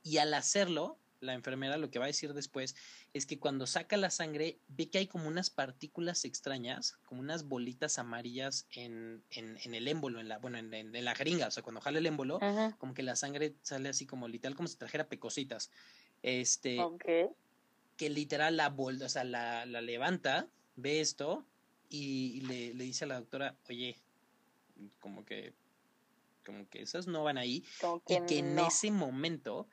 [0.03, 2.75] y al hacerlo, la enfermera lo que va a decir después
[3.13, 7.47] es que cuando saca la sangre ve que hay como unas partículas extrañas, como unas
[7.47, 11.81] bolitas amarillas en, en, el émbolo, en la, bueno, en, la jeringa, o sea, cuando
[11.81, 12.39] jala el émbolo,
[12.79, 15.69] como que la sangre sale así como literal, como si trajera pecositas.
[16.23, 16.77] Este,
[17.95, 21.45] que literal la, o sea, la, la levanta, ve esto
[21.89, 23.97] y, le, le dice a la doctora, oye,
[24.99, 25.53] como que
[26.45, 27.63] como que esas no van ahí.
[28.07, 29.67] Y que en ese momento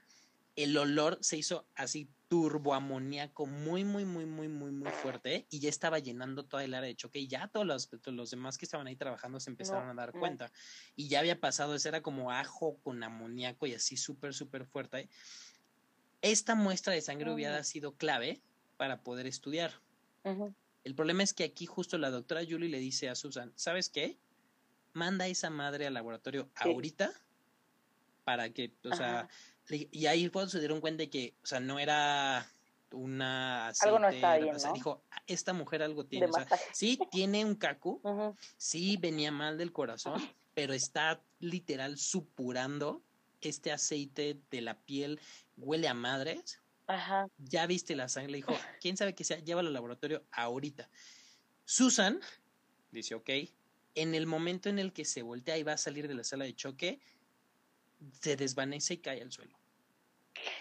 [0.57, 5.71] el olor se hizo así turboamoníaco muy muy muy muy muy muy fuerte y ya
[5.71, 8.87] estaba llenando toda el área de choque y ya todos los, los demás que estaban
[8.87, 10.53] ahí trabajando se empezaron a dar cuenta.
[10.95, 15.09] Y ya había pasado eso era como ajo con amoníaco y así súper súper fuerte.
[16.21, 18.43] Esta muestra de sangre hubiera sido clave
[18.77, 19.73] para poder estudiar.
[20.85, 24.19] El problema es que aquí justo la doctora Julie le dice a Susan, ¿sabes qué?
[24.99, 27.13] Manda esa madre al laboratorio ahorita
[28.25, 29.29] para que, o sea,
[29.71, 32.51] y ahí cuando se dieron cuenta de que, o sea, no era
[32.91, 36.49] una algo no está bien, o sea, dijo, ah, esta mujer algo tiene, o sea,
[36.73, 38.03] sí tiene un cacu,
[38.57, 40.21] sí venía mal del corazón,
[40.53, 43.05] pero está literal supurando
[43.41, 45.21] este aceite de la piel,
[45.57, 46.61] huele a madres.
[46.89, 47.29] Ajá.
[47.39, 50.91] Ya viste la sangre, le dijo, quién sabe qué sea, llévalo al laboratorio ahorita.
[51.65, 52.19] Susan
[52.91, 53.31] dice, ok,
[54.03, 56.45] en el momento en el que se voltea y va a salir de la sala
[56.45, 57.01] de choque,
[58.21, 59.59] se desvanece y cae al suelo.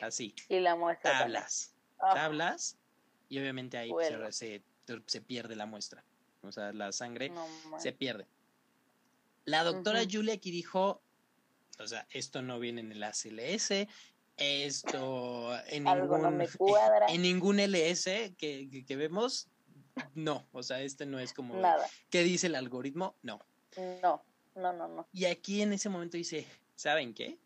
[0.02, 0.34] Así.
[0.50, 1.20] Y la muestra.
[1.20, 1.74] Tablas.
[2.00, 2.14] Ah.
[2.14, 2.78] Tablas.
[3.30, 3.92] Y obviamente ahí
[4.32, 4.62] se,
[5.06, 6.04] se, pierde la muestra.
[6.42, 7.32] O sea, la sangre
[7.78, 8.28] se pierde.
[9.46, 11.02] La doctora Julia aquí dijo,
[11.80, 13.88] o sea, esto no viene en el ACLS,
[14.38, 16.42] esto en ningún,
[17.10, 19.48] en ningún LS que, que, vemos,
[20.16, 21.88] no, o sea, este no es como Nada.
[22.10, 23.16] ¿qué dice el algoritmo?
[23.22, 23.40] No.
[24.02, 24.24] No,
[24.56, 25.08] no, no, no.
[25.14, 27.38] Y aquí en ese momento dice, ¿saben qué?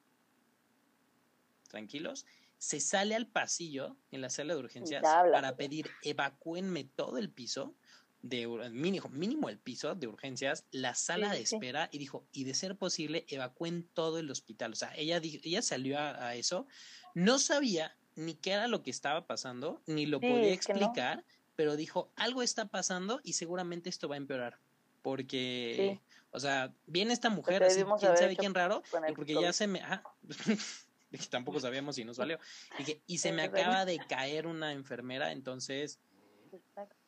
[1.68, 2.26] Tranquilos.
[2.58, 7.74] Se sale al pasillo en la sala de urgencias para pedir evacúenme todo el piso
[8.22, 12.54] de mínimo, mínimo el piso de urgencias, la sala de espera y dijo, y de
[12.54, 14.74] ser posible, evacúen todo el hospital.
[14.74, 16.68] O sea, ella, ella salió a, eso,
[17.16, 21.24] no sabía ni qué era lo que estaba pasando, ni lo podía explicar,
[21.56, 24.60] pero dijo, algo está pasando y seguramente esto va a empeorar.
[25.02, 28.84] Porque, o sea, viene esta mujer, así, quién sabe quién raro,
[29.16, 29.82] porque ya se me...
[31.30, 32.40] tampoco sabíamos si nos valió.
[32.80, 36.00] Y, y se me acaba de caer una enfermera, entonces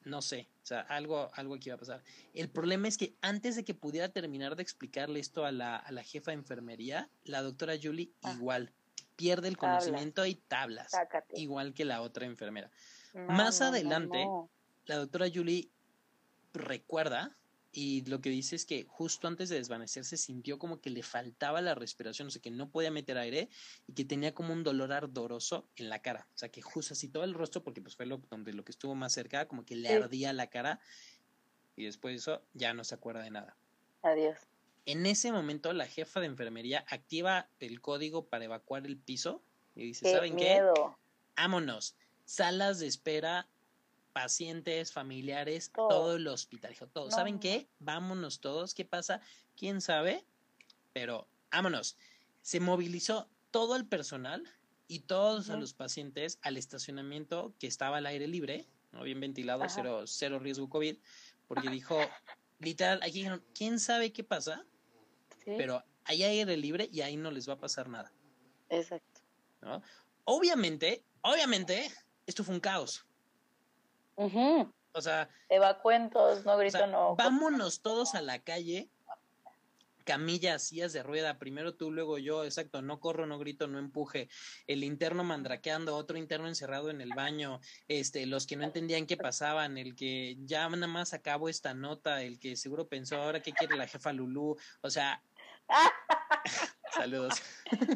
[0.05, 2.03] no sé, o sea, algo, algo aquí iba a pasar.
[2.33, 5.91] El problema es que antes de que pudiera terminar de explicarle esto a la, a
[5.91, 8.33] la jefa de enfermería, la doctora Julie ah.
[8.33, 8.73] igual
[9.15, 10.91] pierde el conocimiento y tablas,
[11.35, 12.71] igual que la otra enfermera.
[13.13, 14.27] Más adelante,
[14.85, 15.69] la doctora Julie
[16.53, 17.37] recuerda
[17.75, 21.59] y lo que dice es que justo antes de desvanecerse sintió como que le faltaba
[21.59, 23.49] la respiración, o sea, que no podía meter aire
[23.87, 27.07] y que tenía como un dolor ardoroso en la cara, o sea, que justo así
[27.07, 29.75] todo el rostro, porque pues fue lo, donde lo que estuvo más cerca, como que
[29.75, 30.79] le ardía la cara
[31.75, 33.57] y después de eso ya no se acuerda de nada.
[34.03, 34.37] Adiós.
[34.85, 39.41] En ese momento la jefa de enfermería activa el código para evacuar el piso
[39.75, 40.73] y dice, ¿saben miedo.
[40.75, 41.41] qué?
[41.41, 41.95] Vámonos.
[42.25, 43.47] Salas de espera
[44.13, 46.71] pacientes, familiares, todo, el hospital.
[46.71, 47.11] Dijo, todo.
[47.11, 47.67] ¿Saben qué?
[47.79, 48.73] Vámonos todos.
[48.73, 49.19] ¿Qué pasa?
[49.57, 50.23] ¿Quién sabe?
[50.93, 51.97] Pero vámonos.
[52.41, 54.43] Se movilizó todo el personal
[54.87, 59.03] y todos los pacientes al estacionamiento que estaba al aire libre, ¿no?
[59.03, 60.97] bien ventilado, cero, cero riesgo COVID,
[61.47, 61.97] porque dijo,
[62.59, 64.65] literal, aquí dijeron, ¿quién sabe qué pasa?
[65.45, 68.11] Pero hay aire libre y ahí no les va a pasar nada.
[68.69, 69.21] Exacto.
[69.61, 69.81] ¿no?
[70.25, 71.91] Obviamente, obviamente,
[72.25, 73.05] esto fue un caos.
[74.15, 75.29] O sea.
[75.49, 77.15] Evacuentos, no grito, no.
[77.15, 78.89] Vámonos todos a la calle.
[80.05, 84.27] Camillas, sillas de rueda, primero tú, luego yo, exacto, no corro, no grito, no empuje,
[84.67, 89.15] el interno mandraqueando, otro interno encerrado en el baño, este, los que no entendían qué
[89.15, 93.53] pasaban, el que ya nada más acabo esta nota, el que seguro pensó ahora qué
[93.53, 95.23] quiere la jefa Lulú, o sea,
[96.93, 97.41] saludos.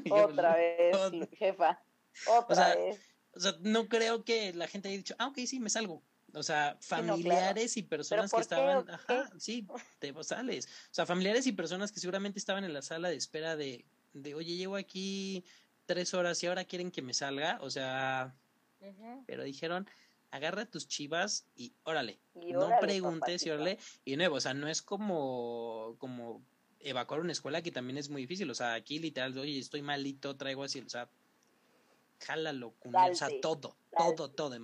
[0.10, 0.96] Otra vez,
[1.38, 1.84] jefa,
[2.26, 5.70] otra vez o sea, no creo que la gente haya dicho, ah, ok, sí, me
[5.70, 6.04] salgo.
[6.34, 9.66] O sea, familiares y personas que estaban, ajá, sí,
[10.00, 10.66] te sales.
[10.66, 14.36] O sea, familiares y personas que seguramente estaban en la sala de espera de, de
[14.36, 15.46] oye, llevo aquí
[15.86, 17.60] tres horas y ahora quieren que me salga.
[17.62, 18.36] O sea,
[19.26, 19.88] pero dijeron,
[20.32, 22.20] agarra tus chivas y órale.
[22.36, 23.80] no preguntes y órale.
[24.04, 26.44] Y de nuevo, o sea, no es como, como
[26.80, 28.50] evacuar una escuela que también es muy difícil.
[28.52, 31.10] O sea, aquí literal, oye, estoy malito, traigo así, o sea,
[32.20, 34.58] jálalo, o sea, todo, todo, todo.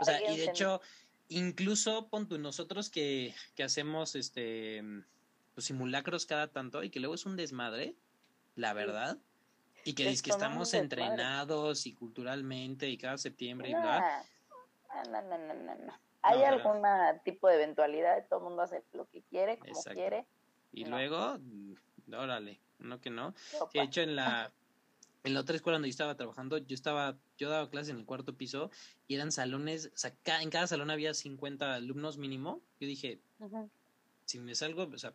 [0.00, 0.80] O sea, y de hecho,
[1.28, 4.82] incluso pon nosotros que, que hacemos este
[5.54, 7.96] los simulacros cada tanto y que luego es un desmadre,
[8.54, 9.18] la verdad,
[9.84, 14.22] y que dice que estamos entrenados y culturalmente y cada septiembre y bla.
[15.10, 15.92] No, no, no, no, no.
[16.22, 16.82] Hay algún
[17.24, 20.26] tipo de eventualidad, todo el mundo hace lo que quiere, como quiere.
[20.72, 21.38] Y luego,
[22.12, 23.34] órale, no que no.
[23.72, 24.52] De hecho, en la,
[25.24, 28.04] en la otra escuela donde yo estaba trabajando, yo estaba, yo daba clases en el
[28.04, 28.70] cuarto piso
[29.06, 32.62] y eran salones, o sea, en cada salón había 50 alumnos mínimo.
[32.80, 33.20] Yo dije,
[34.24, 35.14] si me salgo, o sea,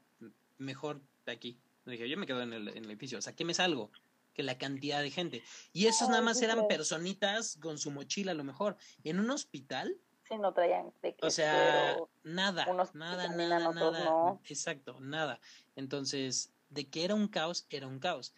[0.57, 1.59] mejor de aquí.
[1.85, 3.91] dije, yo me quedo en el, en el edificio, o sea, ¿qué me salgo?
[4.33, 5.43] Que la cantidad de gente.
[5.73, 8.77] Y esos nada más eran personitas con su mochila, a lo mejor.
[9.03, 9.95] En un hospital.
[10.27, 10.91] Sí, no traían
[11.21, 14.39] O sea, nada, nada, nada, nada.
[14.45, 15.39] Exacto, nada.
[15.75, 18.33] Entonces, de que era un caos, era un caos.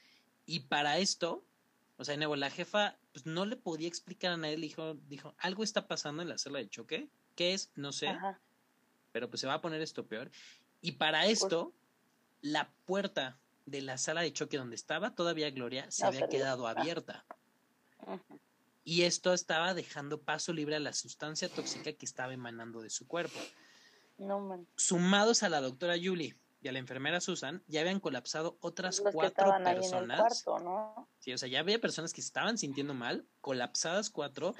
[0.45, 1.44] Y para esto,
[1.97, 4.95] o sea, de nuevo, la jefa pues no le podía explicar a nadie, le dijo,
[5.07, 7.71] dijo, algo está pasando en la sala de choque, ¿qué es?
[7.75, 8.17] No sé,
[9.11, 10.29] pero pues se va a poner esto peor.
[10.81, 11.73] Y para pues esto,
[12.41, 17.25] la puerta de la sala de choque donde estaba todavía Gloria se había quedado abierta.
[18.83, 23.07] Y esto estaba dejando paso libre a la sustancia tóxica que estaba emanando de su
[23.07, 23.39] cuerpo.
[24.75, 29.53] Sumados a la doctora Julie y a la enfermera Susan, ya habían colapsado otras cuatro
[29.63, 30.43] personas.
[31.19, 34.55] Sí, o sea, ya había personas que estaban sintiendo mal, colapsadas cuatro.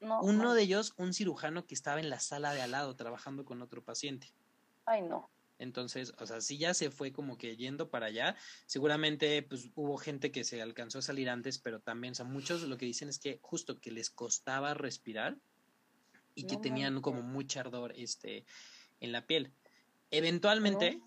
[0.00, 3.60] Uno de ellos, un cirujano que estaba en la sala de al lado trabajando con
[3.60, 4.32] otro paciente.
[4.86, 5.28] Ay, no.
[5.58, 9.98] Entonces, o sea, si ya se fue como que yendo para allá, seguramente pues hubo
[9.98, 13.10] gente que se alcanzó a salir antes, pero también, o sea, muchos lo que dicen
[13.10, 15.36] es que justo que les costaba respirar
[16.34, 18.46] y que tenían como mucho ardor este
[19.00, 19.52] en la piel.
[20.10, 21.02] Eventualmente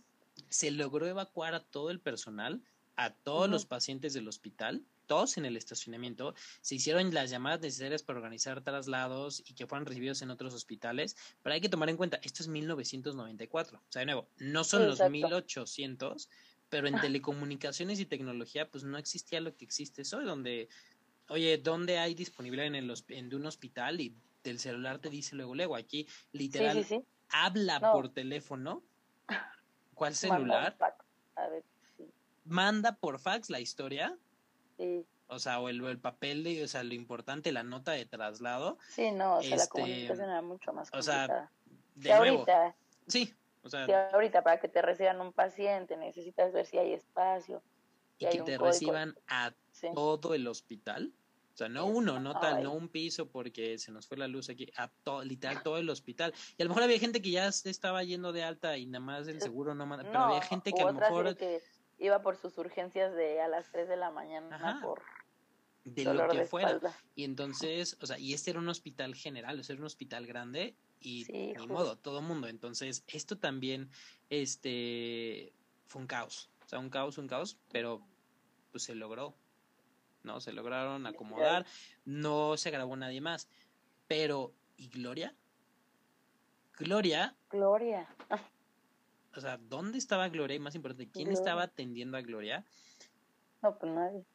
[0.49, 2.61] se logró evacuar a todo el personal,
[2.95, 8.01] a todos los pacientes del hospital todos en el estacionamiento, se hicieron las llamadas necesarias
[8.01, 11.97] para organizar traslados y que fueran recibidos en otros hospitales, pero hay que tomar en
[11.97, 16.29] cuenta, esto es 1994, o sea, de nuevo, no son los 1800,
[16.69, 20.69] pero en telecomunicaciones y tecnología, pues no existía lo que existe hoy, donde,
[21.27, 23.99] oye, ¿dónde hay disponible en, el, en un hospital?
[23.99, 24.15] Y
[24.45, 26.87] del celular te dice luego, luego, aquí literal,
[27.27, 28.81] habla por teléfono,
[29.95, 30.77] ¿cuál celular?
[32.43, 34.17] Manda por fax la historia
[35.27, 38.77] o sea, o el, el, papel de, o sea, lo importante, la nota de traslado.
[38.89, 41.25] Sí, no, o sea, la este, comunicación era mucho más complicada.
[41.25, 41.51] O sea,
[41.95, 42.75] de ahorita,
[43.07, 43.33] sí,
[43.63, 44.09] o sea.
[44.11, 47.63] ahorita para que te reciban un paciente necesitas ver si hay espacio.
[48.17, 49.53] y que te reciban a
[49.93, 51.13] todo el hospital.
[51.53, 54.49] O sea, no uno, no tal, no un piso porque se nos fue la luz
[54.49, 56.33] aquí, a todo, literal todo el hospital.
[56.57, 59.27] Y a lo mejor había gente que ya estaba yendo de alta y nada más
[59.27, 61.37] el seguro no manda, pero había gente que a lo mejor
[61.99, 65.01] iba por sus urgencias de a las 3 de la mañana por
[65.83, 66.79] de lo que fuera.
[67.15, 70.25] Y entonces, o sea, y este era un hospital general, o sea, era un hospital
[70.25, 72.47] grande y ni modo, todo mundo.
[72.47, 73.89] Entonces, esto también
[74.29, 75.53] este
[75.87, 78.01] fue un caos, o sea, un caos, un caos, pero
[78.71, 79.35] pues se logró.
[80.23, 80.39] ¿No?
[80.39, 81.65] Se lograron acomodar,
[82.05, 83.47] no se grabó nadie más.
[84.07, 85.35] Pero ¿y Gloria?
[86.77, 88.07] Gloria Gloria
[89.35, 90.55] o sea, ¿dónde estaba Gloria?
[90.55, 92.65] Y más importante, ¿quién estaba atendiendo a Gloria?
[93.61, 94.25] No, pues nadie.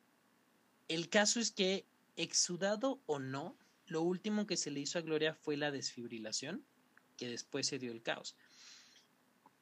[0.88, 1.84] El caso es que,
[2.16, 3.56] exudado o no,
[3.86, 6.64] lo último que se le hizo a Gloria fue la desfibrilación,
[7.16, 8.36] que después se dio el caos.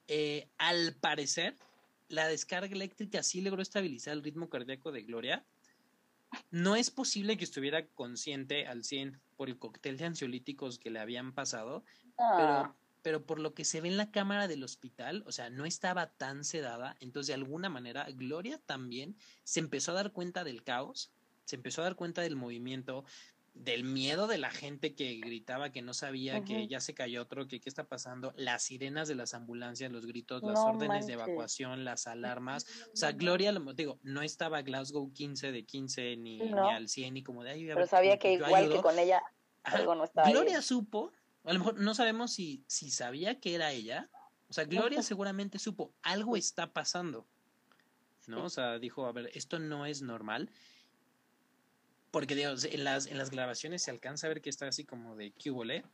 [0.07, 1.57] Eh, al parecer,
[2.09, 5.45] la descarga eléctrica sí logró estabilizar el ritmo cardíaco de Gloria.
[6.51, 11.01] No es posible que estuviera consciente al 100 por el cóctel de ansiolíticos que le
[11.01, 11.85] habían pasado,
[12.17, 12.77] pero ah.
[13.03, 16.11] pero por lo que se ve en la cámara del hospital, o sea, no estaba
[16.13, 21.13] tan sedada, entonces de alguna manera Gloria también se empezó a dar cuenta del caos,
[21.45, 23.05] se empezó a dar cuenta del movimiento,
[23.55, 27.47] del miedo de la gente que gritaba que no sabía, que ya se cayó otro,
[27.47, 31.85] que qué está pasando, las sirenas de las ambulancias, los gritos, las órdenes de evacuación,
[31.85, 32.67] las alarmas.
[32.95, 37.43] O sea, Gloria, digo, no estaba Glasgow 15 de 15 ni, al 100 ni como
[37.43, 37.67] de ahí.
[37.67, 39.23] Pero sabía que igual que con ella
[39.63, 41.13] algo no estaba Gloria supo
[41.45, 44.09] a lo mejor no sabemos si, si sabía que era ella.
[44.49, 47.27] O sea, Gloria seguramente supo, algo está pasando.
[48.27, 48.45] ¿No?
[48.45, 50.51] O sea, dijo, a ver, esto no es normal.
[52.15, 55.17] Porque Dios, en las, en las grabaciones se alcanza a ver que está así como
[55.17, 55.85] de cubole.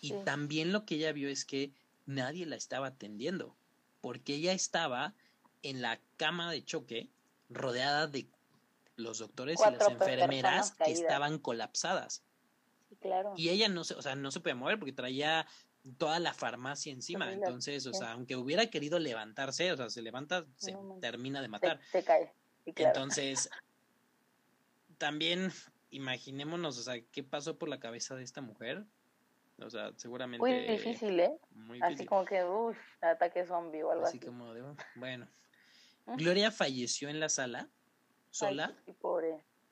[0.00, 1.70] Y también lo que ella vio es que
[2.06, 3.54] nadie la estaba atendiendo.
[4.00, 5.14] Porque ella estaba
[5.62, 7.08] en la cama de choque,
[7.48, 8.26] rodeada de
[8.96, 12.24] los doctores y las enfermeras que estaban colapsadas.
[13.36, 15.46] Y ella no se, o sea, no se puede mover porque traía
[15.98, 17.32] toda la farmacia encima.
[17.32, 21.78] Entonces, o sea, aunque hubiera querido levantarse, o sea, se levanta, se termina de matar.
[21.92, 22.32] Se, cae.
[22.66, 23.48] Entonces,
[25.02, 25.50] también
[25.90, 28.84] imaginémonos, o sea, qué pasó por la cabeza de esta mujer.
[29.58, 30.38] O sea, seguramente.
[30.38, 31.36] Muy difícil, ¿eh?
[31.80, 34.18] Así como que, uff, ataque zombie o algo así.
[34.18, 34.62] Así como de,
[34.94, 35.26] bueno.
[36.06, 37.68] Gloria falleció en la sala,
[38.30, 38.76] sola.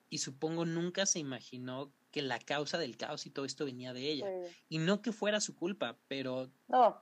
[0.08, 4.00] Y supongo nunca se imaginó que la causa del caos y todo esto venía de
[4.00, 4.26] ella.
[4.68, 6.50] Y no que fuera su culpa, pero...
[6.66, 7.00] No.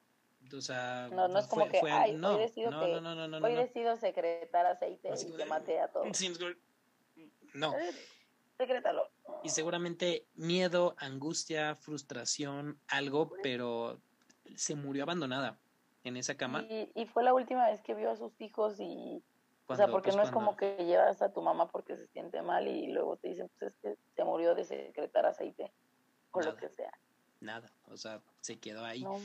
[0.54, 3.28] O sea, no, no es como que, ay, no, hoy decido, no, que, no, no,
[3.28, 6.06] no, hoy decido secretar aceite y que mate a todos.
[7.54, 7.74] No.
[8.58, 9.08] Secrétalo.
[9.42, 14.00] Y seguramente miedo, angustia, frustración, algo, pero
[14.56, 15.58] se murió abandonada
[16.04, 16.66] en esa cama.
[16.68, 19.22] Y, y fue la última vez que vio a sus hijos y
[19.70, 22.40] o sea, porque pues, no es como que llevas a tu mamá porque se siente
[22.40, 25.70] mal y luego te dicen, pues es que se murió de secretar aceite
[26.30, 26.90] o lo que sea.
[27.40, 29.02] Nada, o sea, se quedó ahí.
[29.02, 29.18] No,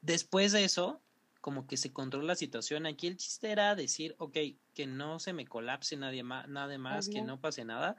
[0.00, 1.00] Después de eso,
[1.46, 2.86] como que se controla la situación.
[2.86, 4.36] Aquí el chiste era decir, ok,
[4.74, 7.94] que no se me colapse nadie más, nada más, que no pase nada.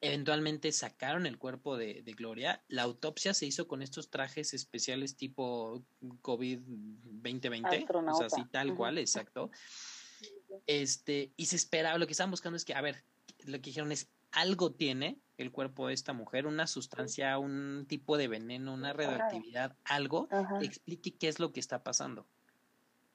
[0.00, 2.64] Eventualmente sacaron el cuerpo de, de, Gloria.
[2.66, 5.84] La autopsia se hizo con estos trajes especiales tipo
[6.22, 7.86] COVID 2020.
[7.88, 9.52] O sea, así tal cual, exacto.
[10.66, 13.04] Este, y se esperaba, lo que estaban buscando es que, a ver,
[13.44, 18.16] lo que dijeron es, algo tiene el cuerpo de esta mujer, una sustancia, un tipo
[18.16, 22.26] de veneno, una radioactividad, algo que explique qué es lo que está pasando.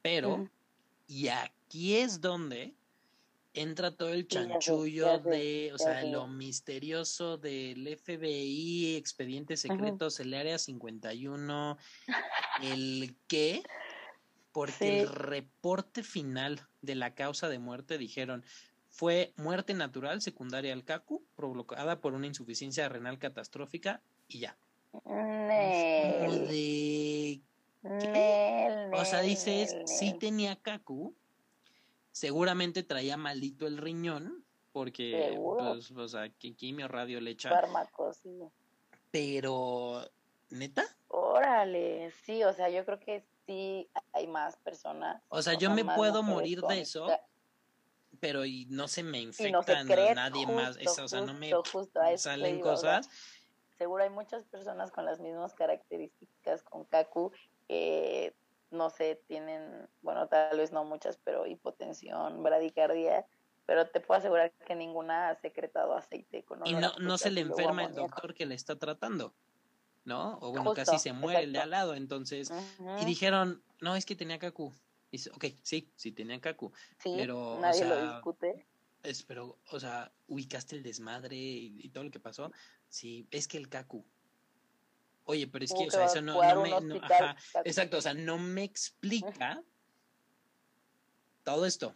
[0.02, 0.50] Pero,
[1.08, 2.74] y aquí es donde
[3.54, 10.58] entra todo el chanchullo de, o sea, lo misterioso del FBI, expedientes secretos, el área
[10.58, 11.78] 51,
[12.64, 13.64] el qué,
[14.52, 18.44] porque el reporte final de la causa de muerte dijeron
[18.92, 24.58] fue muerte natural secundaria al CACU provocada por una insuficiencia renal catastrófica y ya.
[26.50, 27.42] De...
[27.84, 31.16] o sea, dices, sí tenía CACU,
[32.12, 37.50] seguramente traía maldito el riñón, porque, pues, o sea, quimio, radio, leche.
[37.50, 38.40] Fármacos, sí.
[39.12, 40.10] Pero,
[40.50, 40.86] ¿neta?
[41.10, 45.22] Órale, sí, o sea, yo creo que sí hay más personas.
[45.30, 47.08] O sea, yo me puedo morir de eso,
[48.20, 51.52] pero y no se me infecta nadie más, o sea, no me
[52.18, 53.10] salen cosas.
[53.78, 57.32] Seguro hay muchas personas con las mismas características con Kaku
[57.72, 58.36] que
[58.70, 63.26] no sé, tienen, bueno, tal vez no muchas, pero hipotensión, bradicardia,
[63.66, 67.40] pero te puedo asegurar que ninguna ha secretado aceite con Y no, no se le
[67.40, 69.34] enferma el doctor que le está tratando,
[70.04, 70.38] ¿no?
[70.42, 72.52] O bueno, casi se muere el de al lado, entonces,
[73.02, 74.74] y dijeron, no, es que tenía cacu.
[75.10, 78.66] Dice, ok, sí, sí tenía cacu, pero, nadie lo discute.
[79.04, 82.52] Es, pero, o sea, ubicaste el desmadre y, y, todo lo que pasó.
[82.90, 84.06] Sí, es que el cacu,
[85.26, 87.00] Oye, pero es que, o sea, eso no, me.
[87.02, 89.64] ajá, exacto, o sea, no me explica
[91.44, 91.96] todo esto.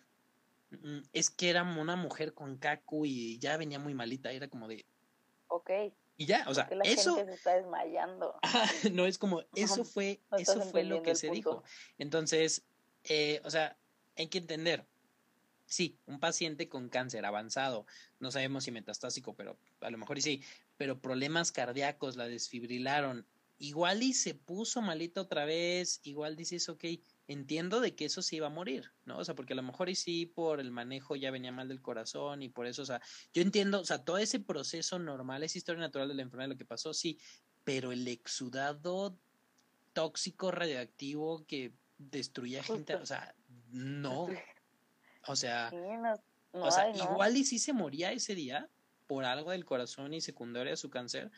[0.69, 4.67] Mm, es que era una mujer con Kaku y ya venía muy malita, era como
[4.67, 4.85] de.
[5.47, 5.69] Ok.
[6.17, 7.15] Y ya, o sea, la eso.
[7.15, 8.39] Gente se está desmayando.
[8.93, 11.63] no es como, eso fue, eso fue lo que se dijo.
[11.97, 12.63] Entonces,
[13.03, 13.77] eh, o sea,
[14.15, 14.85] hay que entender.
[15.67, 17.87] Sí, un paciente con cáncer avanzado,
[18.19, 20.43] no sabemos si metastásico, pero a lo mejor y sí,
[20.77, 23.25] pero problemas cardíacos, la desfibrilaron,
[23.57, 26.83] igual y se puso malito otra vez, igual dices, ok,
[27.27, 29.17] entiendo de que eso se iba a morir, ¿no?
[29.17, 31.81] O sea, porque a lo mejor y sí por el manejo ya venía mal del
[31.81, 33.01] corazón y por eso, o sea,
[33.33, 36.57] yo entiendo, o sea, todo ese proceso normal, es historia natural de la enfermedad, lo
[36.57, 37.17] que pasó, sí,
[37.63, 39.17] pero el exudado
[39.93, 43.33] tóxico radioactivo que destruía gente, o sea,
[43.71, 44.27] no.
[45.27, 45.71] O sea,
[46.51, 48.69] o sea igual y sí se moría ese día,
[49.07, 51.31] por algo del corazón y secundaria a su cáncer.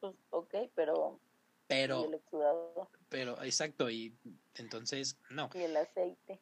[0.00, 1.20] Pues, ok, pero...
[1.66, 2.10] Pero...
[3.08, 4.14] pero, exacto, y
[4.56, 5.48] entonces, no.
[5.54, 6.38] Y el aceite.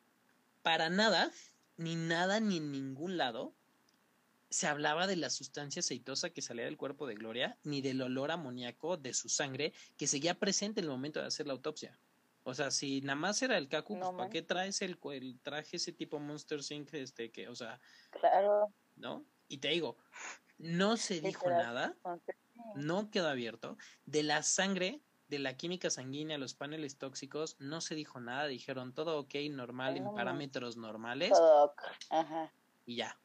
[0.62, 1.30] Para nada,
[1.76, 3.52] ni nada, ni en ningún lado,
[4.50, 8.30] se hablaba de la sustancia aceitosa que salía del cuerpo de Gloria, ni del olor
[8.30, 11.98] amoníaco de su sangre que seguía presente en el momento de hacer la autopsia.
[12.44, 15.76] O sea, si nada más era el cacu, pues ¿para qué traes el, el, traje
[15.76, 17.80] ese tipo Monster Sync este que, o sea,
[18.10, 18.66] claro.
[18.96, 19.24] ¿no?
[19.48, 19.96] Y te digo,
[20.62, 21.96] no se dijo nada,
[22.76, 23.76] no quedó abierto.
[24.06, 28.46] De la sangre, de la química sanguínea, los paneles tóxicos, no se dijo nada.
[28.46, 31.32] Dijeron todo ok, normal, en parámetros normales.
[32.10, 32.52] Ajá.
[32.86, 33.18] Y ya.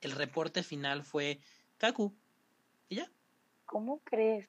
[0.00, 1.40] El reporte final fue
[1.78, 2.14] Kaku.
[2.88, 3.10] Y ya.
[3.64, 4.48] ¿Cómo crees?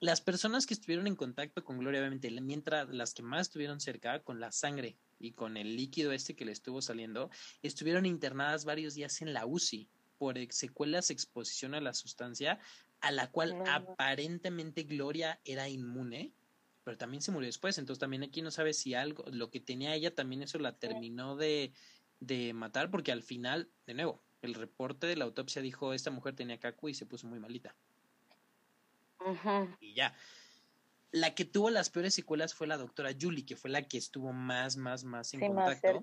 [0.00, 4.20] Las personas que estuvieron en contacto con Gloria, obviamente, mientras las que más estuvieron cerca
[4.24, 7.30] con la sangre y con el líquido este que le estuvo saliendo,
[7.62, 9.88] estuvieron internadas varios días en la UCI
[10.20, 12.58] por secuelas exposición a la sustancia
[13.00, 16.34] a la cual aparentemente Gloria era inmune,
[16.84, 19.94] pero también se murió después, entonces también aquí no sabe si algo, lo que tenía
[19.94, 21.72] ella también eso la terminó de,
[22.18, 26.36] de matar, porque al final, de nuevo, el reporte de la autopsia dijo esta mujer
[26.36, 27.74] tenía cacu y se puso muy malita.
[29.80, 30.14] Y ya.
[31.12, 34.34] La que tuvo las peores secuelas fue la doctora Julie, que fue la que estuvo
[34.34, 36.02] más, más, más en contacto.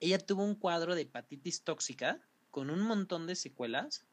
[0.00, 4.06] Ella tuvo un cuadro de hepatitis tóxica con un montón de secuelas,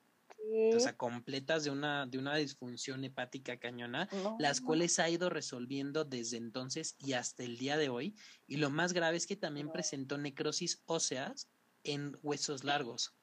[0.76, 4.08] o sea, completas de una, de una disfunción hepática cañona,
[4.40, 8.16] las cuales ha ido resolviendo desde entonces y hasta el día de hoy.
[8.48, 11.50] Y lo más grave es que también presentó necrosis óseas
[11.84, 13.16] en huesos largos.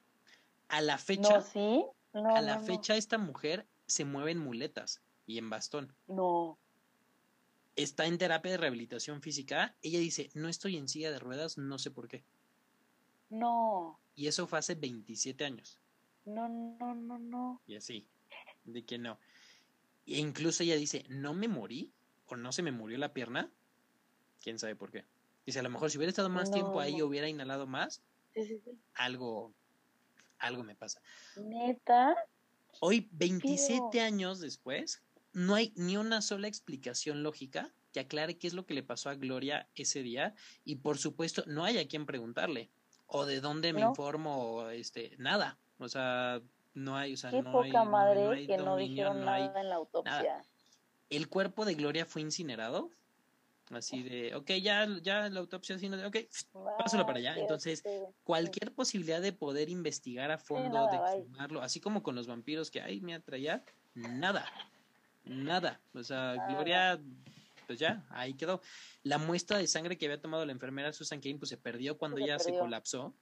[0.67, 1.85] A la fecha, ¿sí?
[2.13, 5.95] a la fecha esta mujer se mueve en muletas y en bastón.
[6.07, 6.59] No.
[7.75, 9.75] Está en terapia de rehabilitación física.
[9.81, 12.23] Ella dice, no estoy en silla de ruedas, no sé por qué.
[13.33, 13.99] No.
[14.15, 15.79] Y eso fue hace 27 años.
[16.25, 17.61] No, no, no, no.
[17.65, 18.07] Y así,
[18.63, 19.17] de que no.
[20.05, 21.91] E incluso ella dice, no me morí
[22.27, 23.51] o no se me murió la pierna.
[24.39, 25.05] ¿Quién sabe por qué?
[25.47, 28.03] Dice, a lo mejor si hubiera estado más tiempo ahí hubiera inhalado más,
[28.35, 28.77] sí, sí, sí.
[28.93, 29.51] algo,
[30.37, 31.01] algo me pasa.
[31.35, 32.15] Neta.
[32.81, 38.53] Hoy, 27 años después, no hay ni una sola explicación lógica que aclare qué es
[38.53, 42.05] lo que le pasó a Gloria ese día y por supuesto no hay a quien
[42.05, 42.69] preguntarle
[43.13, 45.57] o de dónde me informo este nada.
[45.77, 46.41] O sea
[46.73, 49.75] no hay o sea qué no poca hay, madre que no dijeron nada en la
[49.75, 50.43] autopsia.
[51.09, 52.89] El cuerpo de Gloria fue incinerado
[53.69, 56.17] así de ok ya ya la autopsia no ok
[56.79, 57.35] pásalo para allá.
[57.37, 57.83] Entonces
[58.23, 62.81] cualquier posibilidad de poder investigar a fondo de exhumarlo así como con los vampiros que
[62.81, 64.45] hay me atraía nada
[65.23, 65.79] nada.
[65.93, 66.99] O sea Gloria
[67.65, 68.61] pues ya, ahí quedó.
[69.03, 72.19] La muestra de sangre que había tomado la enfermera Susan Kane, pues se perdió cuando
[72.19, 73.13] ya se colapsó.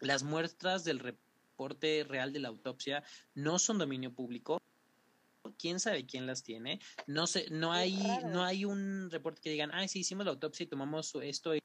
[0.00, 3.02] Las muestras del reporte real de la autopsia
[3.34, 4.60] no son dominio público.
[5.58, 6.80] Quién sabe quién las tiene.
[7.06, 7.96] No sé, no hay,
[8.26, 11.62] no hay un reporte que digan, ay, sí, hicimos la autopsia y tomamos esto y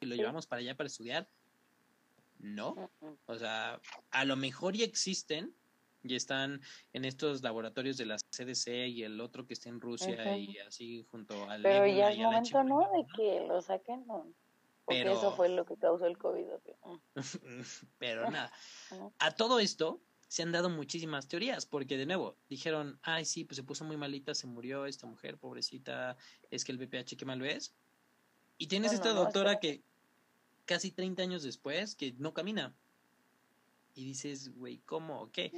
[0.00, 1.28] lo llevamos para allá para estudiar.
[2.38, 2.90] No.
[3.26, 3.80] O sea,
[4.10, 5.54] a lo mejor ya existen,
[6.04, 6.60] y están
[6.92, 11.06] en estos laboratorios de la CDC y el otro que está en Rusia y así
[11.10, 12.80] junto al Pero ya es momento, ¿no?
[12.92, 14.26] De que lo saquen, ¿no?
[14.84, 15.14] Porque Pero...
[15.14, 16.44] eso fue lo que causó el COVID.
[17.98, 18.52] Pero nada.
[19.18, 23.56] A todo esto se han dado muchísimas teorías, porque de nuevo dijeron, ay, sí, pues
[23.56, 26.16] se puso muy malita, se murió esta mujer, pobrecita,
[26.50, 27.74] es que el VPH qué mal es.
[28.58, 29.82] Y tienes esta doctora que
[30.66, 32.74] casi 30 años después, que no camina
[33.94, 35.20] y dices, güey, ¿cómo?
[35.20, 35.52] ¿O qué?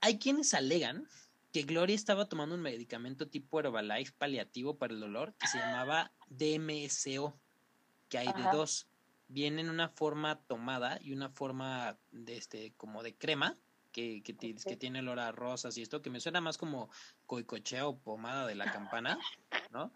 [0.00, 1.06] Hay quienes alegan
[1.52, 6.12] que Gloria estaba tomando un medicamento tipo Herbalife paliativo para el dolor que se llamaba
[6.28, 7.38] DMSO,
[8.08, 8.86] que hay de dos.
[9.28, 13.56] Viene en una forma tomada y una forma de este como de crema
[13.92, 16.90] que, que, que tiene olor a rosas y esto, que me suena más como
[17.26, 19.18] coicochea o pomada de la campana,
[19.70, 19.92] ¿no?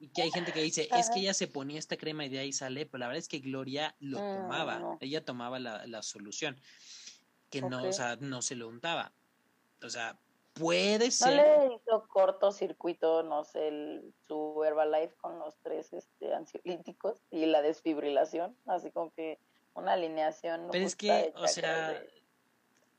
[0.00, 2.38] Y que hay gente que dice, es que ella se ponía esta crema y de
[2.38, 6.02] ahí sale, pero la verdad es que Gloria lo mm, tomaba, ella tomaba la, la
[6.02, 6.60] solución,
[7.50, 9.12] que no, o sea, no se lo untaba.
[9.82, 10.18] O sea,
[10.58, 11.36] puede ser.
[11.36, 17.46] ¿No le hizo cortocircuito, no sé, el, su Herbalife con los tres este, ansiolíticos y
[17.46, 18.56] la desfibrilación?
[18.66, 19.38] Así como que
[19.74, 20.68] una alineación.
[20.70, 22.02] Pero es que, o sea.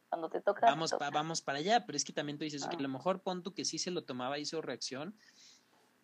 [0.10, 0.68] cuando te toca.
[0.68, 2.82] Vamos, vamos para allá, pero es que también tú dices que a ah.
[2.82, 5.16] lo mejor pon tú que sí se lo tomaba, hizo reacción,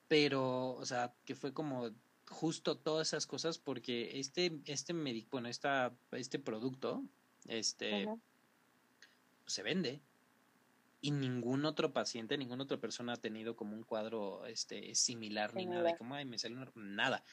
[0.08, 1.92] pero, o sea, que fue como
[2.28, 7.04] justo todas esas cosas porque este, este médico, bueno, esta, este producto,
[7.48, 8.08] este,
[9.46, 10.02] se vende
[11.02, 15.68] y ningún otro paciente, ninguna otra persona ha tenido como un cuadro este similar ni
[15.68, 17.24] nada, como ay me sale nada.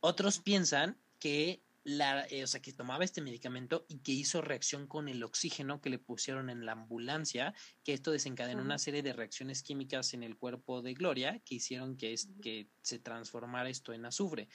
[0.00, 4.86] Otros piensan que la, eh, o sea, que tomaba este medicamento y que hizo reacción
[4.86, 7.54] con el oxígeno que le pusieron en la ambulancia,
[7.84, 11.96] que esto desencadenó una serie de reacciones químicas en el cuerpo de Gloria que hicieron
[11.96, 14.48] que, es, que se transformara esto en azufre.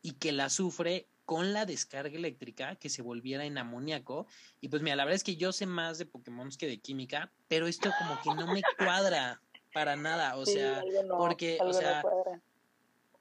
[0.00, 4.26] Y que el azufre con la descarga eléctrica que se volviera en amoníaco.
[4.60, 7.32] Y pues mira, la verdad es que yo sé más de Pokémon que de química,
[7.48, 9.40] pero esto como que no me cuadra
[9.72, 10.82] para nada, o sea,
[11.16, 12.02] porque, o sea,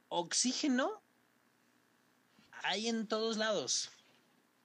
[0.07, 1.03] oxígeno
[2.63, 3.91] hay en todos lados.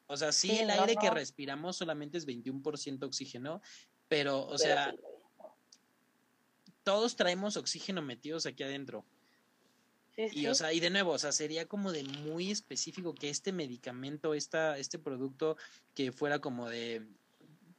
[0.06, 3.62] O sea, sí, el aire que respiramos solamente es 21% oxígeno,
[4.08, 4.94] pero, o sea,
[6.82, 9.04] todos traemos oxígeno metidos aquí adentro.
[10.16, 13.50] y, o sea, y de nuevo, o sea, sería como de muy específico que este
[13.50, 15.56] medicamento, esta, este producto,
[15.94, 17.06] que fuera como de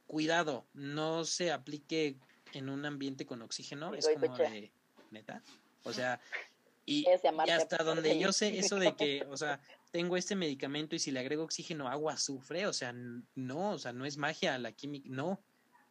[0.06, 2.16] cuidado, no se aplique
[2.52, 4.72] en un ambiente con oxígeno, es como de
[5.10, 5.42] neta.
[5.84, 6.20] O sea,
[6.84, 9.60] y, y hasta donde yo sé eso de que, o sea,
[9.96, 12.92] tengo este medicamento y si le agrego oxígeno, agua sufre, o sea,
[13.34, 15.40] no, o sea, no es magia la química, no.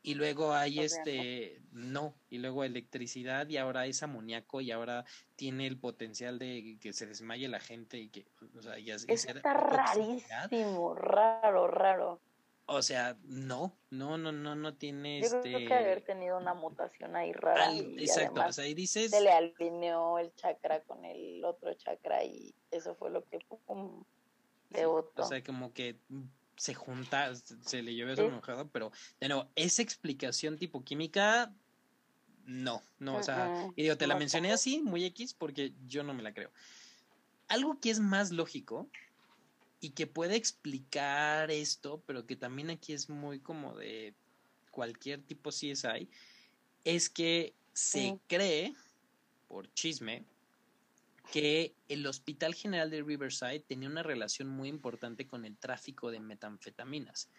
[0.03, 5.66] Y luego hay este, no, y luego electricidad y ahora es amoníaco y ahora tiene
[5.66, 10.93] el potencial de que se desmaye la gente y que, o sea, ya Está rarísimo,
[10.93, 12.22] raro, raro.
[12.68, 15.41] O sea, no, no, no, no, no tiene Yo este...
[15.41, 17.72] creo que haber tenido una mutación ahí rara.
[17.76, 19.11] exacto, o sea, ahí dices...
[19.11, 24.03] Se le alineó el chakra con el otro chakra y eso fue lo que pum,
[25.16, 25.99] O sea, como que
[26.57, 31.53] se junta, se le llevó eso enojado, pero de nuevo, esa explicación tipo química,
[32.45, 36.13] no, no, o sea, y digo, te la mencioné así, muy X, porque yo no
[36.16, 36.51] me la creo.
[37.47, 38.89] Algo que es más lógico
[39.86, 44.15] y que puede explicar esto, pero que también aquí es muy como de
[44.71, 46.09] cualquier tipo CSI,
[46.83, 48.73] es que se cree,
[49.47, 50.25] por chisme,
[51.31, 56.19] que el Hospital General de Riverside tenía una relación muy importante con el tráfico de
[56.19, 57.29] metanfetaminas.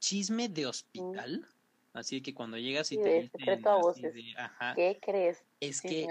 [0.00, 1.48] Chisme de hospital,
[1.94, 3.62] así que cuando llegas y te dicen,
[4.76, 5.44] ¿qué crees?
[5.60, 6.06] Es que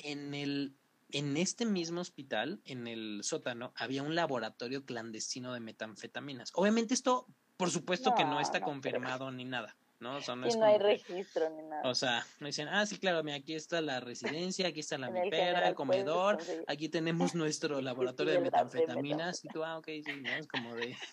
[0.00, 0.74] en el
[1.10, 6.52] en este mismo hospital, en el sótano, había un laboratorio clandestino de metanfetaminas.
[6.54, 7.26] Obviamente esto,
[7.56, 9.76] por supuesto que no está confirmado ni nada.
[10.00, 10.16] ¿no?
[10.16, 11.88] O sea, no, no hay registro ni nada.
[11.88, 15.10] O sea, me dicen, ah, sí, claro, mira, aquí está la residencia, aquí está la
[15.10, 20.30] mipera, el comedor, aquí tenemos nuestro laboratorio de metanfetaminas, y tú, ah, ok, sí, ¿no?
[20.30, 20.96] Es como de...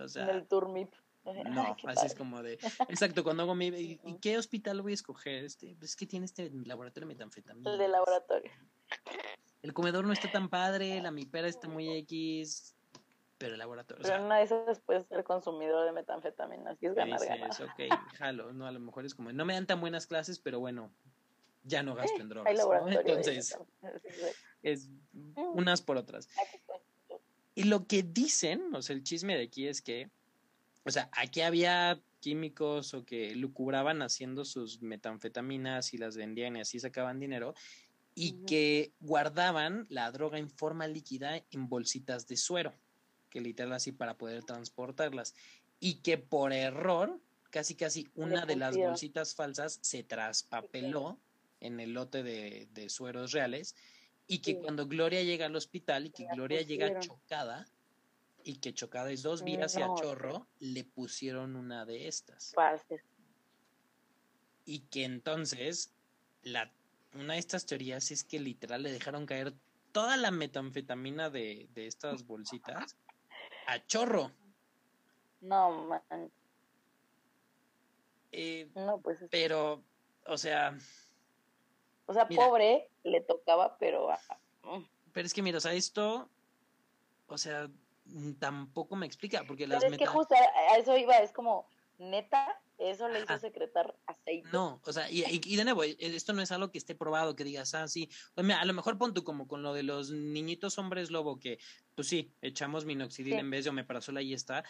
[0.00, 0.94] O sea, en el Turmip.
[1.24, 2.58] No, así es como de.
[2.88, 3.66] Exacto, cuando hago mi.
[3.66, 5.44] ¿Y, qué hospital voy a escoger?
[5.44, 7.70] Este, pues es que tiene este laboratorio de metanfetamina.
[7.70, 8.50] El de laboratorio.
[9.62, 12.74] El comedor no está tan padre, la mipera está muy X,
[13.38, 14.02] pero el laboratorio.
[14.02, 17.50] Pero una de esas puede ser consumidor de metanfetamina, así es ganar, ganar.
[17.50, 17.80] ok,
[18.18, 20.90] jalo, no, a lo mejor es como, no me dan tan buenas clases, pero bueno,
[21.64, 22.58] ya no gasto en drogas.
[22.88, 23.58] Entonces,
[24.62, 25.38] es mm.
[25.54, 26.28] unas por otras.
[27.54, 30.10] Y lo que dicen, o sea, el chisme de aquí es que
[30.84, 36.60] o sea, aquí había químicos o que lucubraban haciendo sus metanfetaminas y las vendían y
[36.60, 37.54] así sacaban dinero
[38.14, 42.74] y que guardaban la droga en forma líquida en bolsitas de suero,
[43.30, 45.34] que literal así para poder transportarlas
[45.78, 47.20] y que por error
[47.50, 51.18] casi casi una de las bolsitas falsas se traspapeló
[51.60, 53.74] en el lote de, de sueros reales
[54.26, 57.66] y que cuando Gloria llega al hospital y que Gloria llega chocada,
[58.44, 62.54] y que chocada es dos vías y a chorro le pusieron una de estas.
[64.64, 65.94] Y que entonces
[66.42, 66.72] la,
[67.14, 69.54] una de estas teorías es que literal le dejaron caer
[69.92, 72.96] toda la metanfetamina de, de estas bolsitas
[73.66, 74.32] a chorro.
[75.40, 76.30] No, man.
[78.32, 79.18] Eh, no, pues.
[79.30, 79.82] Pero,
[80.26, 80.76] o sea.
[82.06, 84.08] O sea, pobre le tocaba, pero.
[84.62, 84.84] Mm.
[85.12, 86.28] Pero es que, mira, o sea, esto.
[87.26, 87.70] O sea,
[88.38, 92.60] tampoco me explica, porque las Pero es que justo a eso iba, es como, neta,
[92.78, 94.48] eso le hizo secretar aceite.
[94.52, 97.36] No, o sea, y, y, de nuevo, e, esto no es algo que esté probado,
[97.36, 100.10] que digas, ah, sí, pues a lo mejor pon tú como con lo de los
[100.10, 101.58] niñitos hombres lobo, que,
[101.94, 104.64] pues sí, echamos minoxidil en vez de omeprazol, ahí está,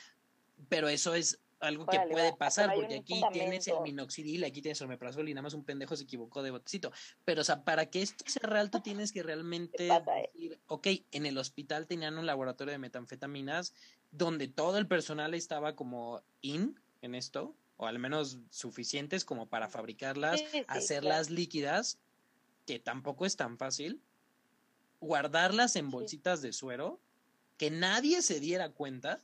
[0.69, 4.87] pero eso es algo que puede pasar, porque aquí tienes el minoxidil, aquí tienes el
[4.87, 6.93] omeprazol y nada más un pendejo se equivocó de botecito.
[7.25, 10.03] Pero, o sea, para que esto sea real, tú tienes que realmente eh?
[10.33, 13.75] decir, ok, en el hospital tenían un laboratorio de metanfetaminas
[14.11, 19.69] donde todo el personal estaba como in en esto, o al menos suficientes como para
[19.69, 21.99] fabricarlas, hacerlas líquidas,
[22.67, 24.01] que tampoco es tan fácil,
[25.01, 27.01] guardarlas en bolsitas de suero,
[27.57, 29.23] que nadie se diera cuenta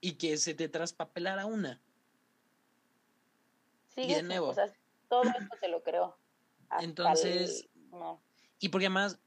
[0.00, 1.80] y que se te traspapelara una.
[3.88, 4.48] Sí, y de nuevo.
[4.48, 4.72] O sea,
[5.08, 6.16] todo esto te lo creo.
[6.80, 7.68] Entonces,
[8.58, 9.18] y porque además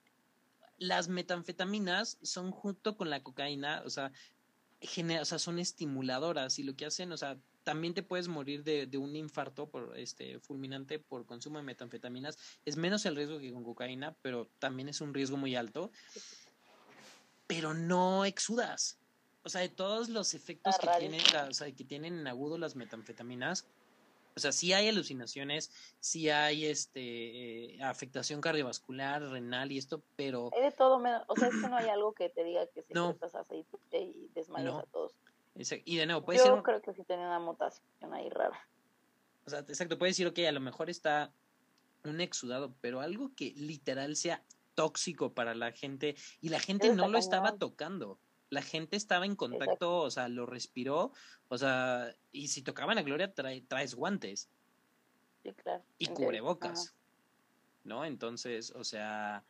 [0.77, 4.11] las metanfetaminas son junto con la cocaína, o sea,
[4.79, 8.63] genera, o sea, son estimuladoras y lo que hacen, o sea, también te puedes morir
[8.63, 12.37] de, de, un infarto por este fulminante por consumo de metanfetaminas.
[12.65, 15.91] Es menos el riesgo que con cocaína, pero también es un riesgo muy alto.
[17.45, 19.00] Pero no exudas
[19.43, 22.75] o sea, de todos los efectos que tienen, o sea, que tienen en agudo las
[22.75, 23.65] metanfetaminas,
[24.35, 30.49] o sea, sí hay alucinaciones, sí hay este eh, afectación cardiovascular, renal y esto, pero...
[30.55, 32.93] Hay de todo, o sea, es que no hay algo que te diga que si
[32.93, 33.11] no.
[33.11, 35.13] estás aceite y desmayas a todos.
[35.85, 36.63] Y de nuevo, puede Yo ser...
[36.63, 38.67] creo que sí tiene una mutación ahí rara.
[39.45, 41.33] O sea, exacto, puede decir, ok, a lo mejor está
[42.05, 44.43] un exudado, pero algo que literal sea
[44.75, 48.17] tóxico para la gente y la gente no lo estaba tocando
[48.51, 51.13] la gente estaba en contacto, o sea, lo respiró,
[51.47, 54.49] o sea, y si tocaban a Gloria traes guantes.
[55.41, 55.83] Sí, claro.
[55.97, 56.93] Y cubrebocas.
[57.85, 58.05] ¿No?
[58.05, 59.43] Entonces, o sea,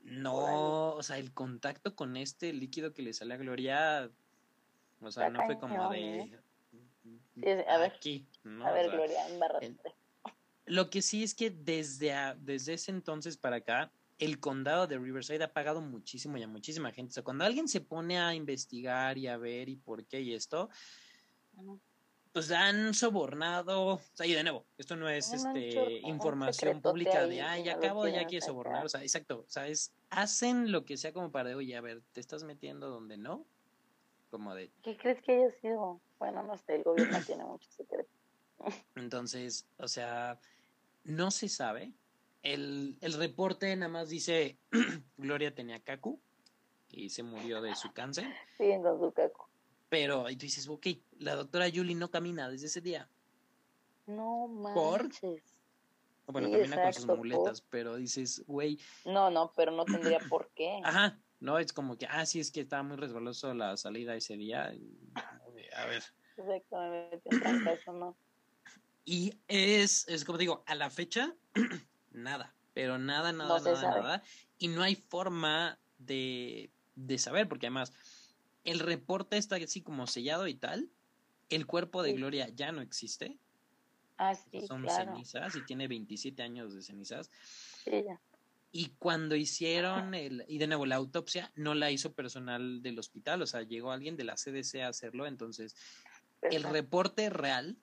[0.00, 4.10] no, o sea, el contacto con este líquido que le sale a Gloria,
[5.00, 6.40] o sea, no fue como de...
[7.42, 7.64] ¿eh?
[7.68, 8.26] a ver, aquí,
[8.64, 9.20] a ver, Gloria,
[10.64, 13.92] Lo que sí es que desde, desde ese entonces para acá,
[14.22, 17.10] el condado de Riverside ha pagado muchísimo y a muchísima gente.
[17.10, 20.32] O sea, cuando alguien se pone a investigar y a ver y por qué y
[20.32, 20.70] esto,
[22.32, 27.42] pues han sobornado, o sea, y de nuevo, esto no es este información pública de,
[27.42, 30.96] ay, ya acabo, ya quiere sobornar, o sea, exacto, o sea, es, hacen lo que
[30.96, 33.44] sea como para, oye, a ver, te estás metiendo donde no,
[34.30, 34.70] como de...
[34.84, 36.00] ¿Qué crees que haya sido?
[36.20, 38.08] Bueno, no sé, el gobierno tiene mucho secreto.
[38.94, 40.38] Entonces, o sea,
[41.02, 41.92] no se sabe,
[42.42, 44.58] el, el reporte nada más dice,
[45.16, 46.20] Gloria tenía cacu
[46.90, 48.26] y se murió de su cáncer.
[48.56, 49.46] Sí, con su cacu.
[49.88, 50.86] Pero y tú dices, ok,
[51.18, 53.08] la doctora Julie no camina desde ese día.
[54.06, 55.42] No manches.
[56.26, 58.78] Bueno, camina con sus muletas, pero dices, güey.
[59.04, 60.80] No, no, pero no tendría por qué.
[60.84, 64.36] Ajá, no, es como que, ah, sí, es que estaba muy resbaloso la salida ese
[64.36, 64.72] día.
[65.76, 66.02] A ver.
[66.36, 67.28] Exactamente,
[67.72, 68.16] eso no.
[69.04, 71.34] Y es, es como digo, a la fecha,
[72.12, 74.22] nada, pero nada, nada, nada, nada.
[74.58, 77.92] Y no hay forma de, de saber, porque además
[78.64, 80.90] el reporte está así como sellado y tal.
[81.50, 83.38] el cuerpo de Gloria ya no existe.
[84.16, 85.12] Ah, sí, Son claro.
[85.12, 87.30] cenizas y tiene 27 años de cenizas.
[87.84, 88.20] Sí, ya.
[88.70, 93.42] Y cuando hicieron, el, y de nuevo, la autopsia no la hizo personal del hospital,
[93.42, 95.76] o sea, llegó alguien de la CDC a hacerlo, entonces
[96.40, 97.76] el reporte real,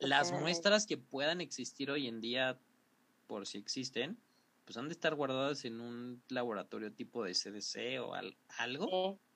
[0.00, 2.58] las muestras que puedan existir hoy en día,
[3.30, 4.18] por si existen,
[4.64, 9.20] pues han de estar guardadas en un laboratorio tipo de CDC o al- algo.
[9.20, 9.26] Sí,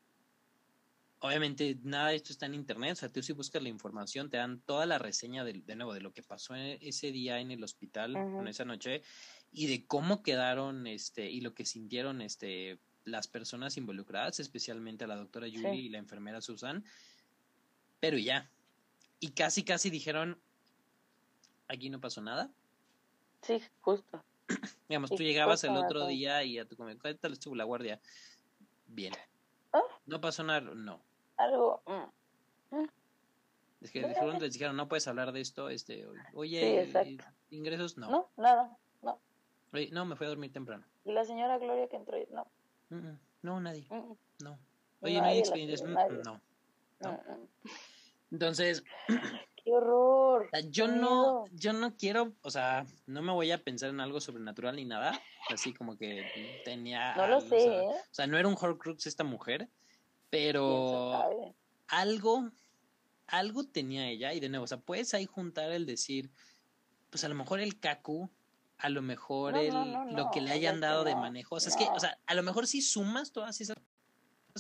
[1.21, 4.37] Obviamente nada de esto está en internet, o sea, tú si buscas la información te
[4.37, 7.53] dan toda la reseña de, de nuevo de lo que pasó en- ese día en
[7.53, 9.01] el hospital, en esa noche,
[9.53, 15.07] y de cómo quedaron, este, y lo que sintieron, este, las personas involucradas, especialmente a
[15.07, 15.79] la doctora Julie Sí.
[15.87, 16.85] y la enfermera Susan,
[18.01, 18.51] pero ya,
[19.21, 20.39] y casi casi dijeron,
[21.69, 22.51] aquí no pasó nada,
[23.45, 24.23] sí, justo.
[24.89, 28.01] digamos, tú llegabas el otro día y a tu comentario, ¿qué tal estuvo la guardia?
[28.87, 29.13] Bien.
[29.73, 29.81] Ah.
[30.07, 31.01] No pasó nada, no.
[31.37, 31.83] Algo.
[31.87, 32.85] mm,
[33.81, 37.19] Es que pronto les dijeron, no puedes hablar de esto, este, oye, Sí,
[37.51, 38.11] ingresos, no.
[38.11, 38.77] No, nada.
[39.03, 39.21] No.
[39.73, 40.85] Oye, no, me fui a dormir temprano.
[41.05, 42.17] Y la señora Gloria que entró.
[42.31, 42.47] No.
[42.91, 44.59] Mm, mm, no, nadie, mm, mm, no.
[45.01, 46.35] Oye, no nadie hay expedientes, Mm, no.
[46.35, 46.41] mm,
[47.01, 47.13] No.
[47.13, 47.49] mm.
[48.31, 48.85] Entonces,
[49.65, 50.47] Qué horror.
[50.47, 54.01] o sea, yo no, yo no quiero, o sea, no me voy a pensar en
[54.01, 55.19] algo sobrenatural ni nada,
[55.51, 57.87] así como que tenía, No lo o sé, sea, ¿eh?
[57.89, 59.71] o sea, no era un Horcrux esta mujer, ¿Quién
[60.29, 61.25] pero
[61.89, 62.51] algo,
[63.27, 66.31] algo tenía ella, y de nuevo, o sea, puedes ahí juntar el decir,
[67.09, 68.29] pues a lo mejor el Kaku,
[68.77, 71.55] a lo mejor No, el, no, no, lo que le o hayan dado de manejo,
[71.55, 73.79] o sea, es que, o sea, a lo mejor si sumas todas esas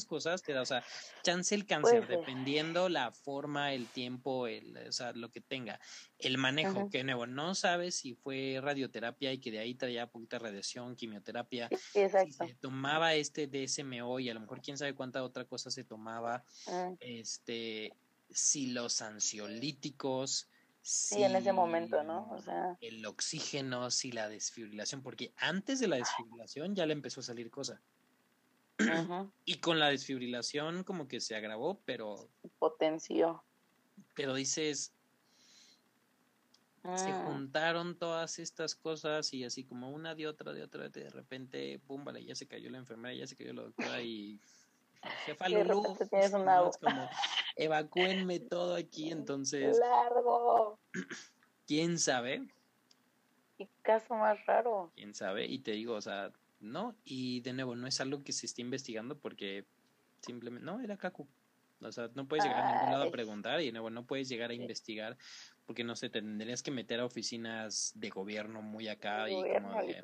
[0.04, 0.82] cosas, te da, o sea,
[1.22, 5.78] chance el cáncer, dependiendo la forma, el tiempo, el, o sea, lo que tenga,
[6.18, 10.10] el manejo, que de nuevo, no sabes si fue radioterapia y que de ahí traía
[10.10, 12.48] poquita radiación, quimioterapia, Sí, si exacto.
[12.48, 16.42] se tomaba este DSMO y a lo mejor quién sabe cuánta otra cosa se tomaba,
[16.66, 17.92] Mm, este,
[18.30, 20.48] si los ansiolíticos,
[20.86, 22.28] Sí, en ese momento, ¿no?
[22.30, 27.20] O sea, el oxígeno, si la desfibrilación, porque antes de la desfibrilación ya le empezó
[27.20, 27.80] a salir cosa.
[29.44, 33.44] Y con la desfibrilación como que se agravó, pero, potenció.
[34.14, 34.94] pero dices,
[36.92, 41.10] se Mm, juntaron todas estas cosas y así como una de otra, de otra, de
[41.10, 44.40] repente, pum, vale, ya se cayó la enfermera, ya se cayó la doctora y
[45.26, 46.68] jefa Y de Lulú, repente tienes ¿no?
[46.68, 47.08] es como
[47.56, 50.78] evacúenme todo aquí, entonces, largo.
[51.66, 52.46] quién sabe,
[53.58, 54.92] Qué caso más raro.
[54.94, 56.32] quién sabe, y te digo, o sea,
[56.64, 59.66] no, y de nuevo, no es algo que se esté investigando porque
[60.20, 61.28] simplemente, no, era Kaku.
[61.80, 64.28] O sea, no puedes llegar a ningún lado a preguntar y de nuevo, no puedes
[64.28, 65.18] llegar a investigar
[65.66, 69.68] porque no sé, te tendrías que meter a oficinas de gobierno muy acá y gobierno,
[69.68, 70.00] como de.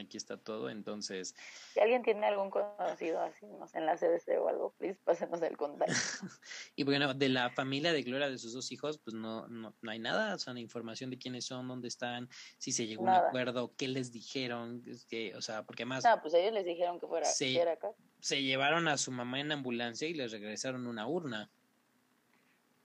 [0.00, 1.34] Aquí está todo, entonces,
[1.72, 5.42] Si alguien tiene algún conocido así, no sé, en la CDC o algo, please pásenos
[5.42, 5.92] el contacto.
[6.76, 9.90] y bueno, de la familia de Gloria, de sus dos hijos, pues no, no, no
[9.90, 12.28] hay nada, o sea, información de quiénes son, dónde están,
[12.58, 16.20] si se llegó a un acuerdo, qué les dijeron, que, o sea, porque además No,
[16.20, 17.92] pues ellos les dijeron que fuera, que era acá.
[18.20, 21.50] se llevaron a su mamá en ambulancia y les regresaron una urna.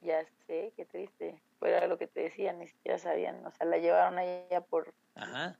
[0.01, 1.41] Ya sé, qué triste.
[1.59, 3.45] Pero era lo que te decía, ni siquiera sabían.
[3.45, 5.59] O sea, la llevaron a ella por Ajá,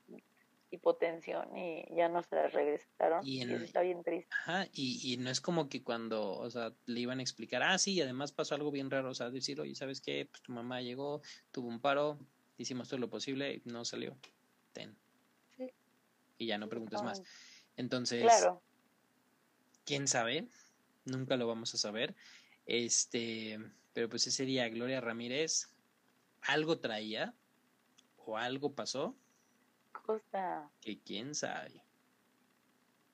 [0.72, 3.26] hipotensión y ya no se la regresaron.
[3.28, 4.30] Y Y, en- eso está bien triste.
[4.34, 7.78] ajá, y, y no es como que cuando, o sea, le iban a explicar, ah,
[7.78, 10.28] sí, y además pasó algo bien raro, o sea, decir, oye, ¿sabes qué?
[10.32, 12.18] Pues tu mamá llegó, tuvo un paro,
[12.58, 14.18] hicimos todo lo posible y no salió.
[14.74, 14.96] Ten.
[15.58, 15.72] Sí.
[16.38, 17.22] Y ya no preguntes más.
[17.76, 18.62] Entonces, Claro.
[19.86, 20.48] quién sabe,
[21.06, 22.16] nunca lo vamos a saber.
[22.66, 23.60] Este,
[23.94, 25.70] pero pues ese día Gloria Ramírez
[26.44, 27.34] algo traía
[28.18, 29.16] o algo pasó
[30.12, 30.70] Cosa.
[30.82, 31.84] que quién sabe.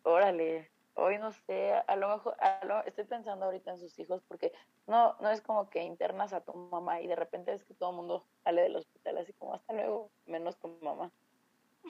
[0.04, 0.72] Órale.
[0.96, 4.52] Hoy no sé, a lo mejor, a lo- estoy pensando ahorita en sus hijos porque
[4.88, 7.92] no, no es como que internas a tu mamá y de repente es que todo
[7.92, 11.12] el mundo sale del hospital así como hasta luego, menos tu mamá.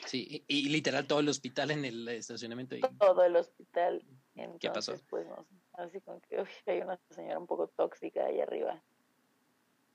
[0.05, 2.75] Sí, y, y literal todo el hospital en el estacionamiento.
[2.75, 4.03] Y, Todo el hospital.
[4.35, 4.93] Entonces, ¿Qué pasó?
[5.09, 8.83] pues no así como que uy, hay una señora un poco tóxica ahí arriba.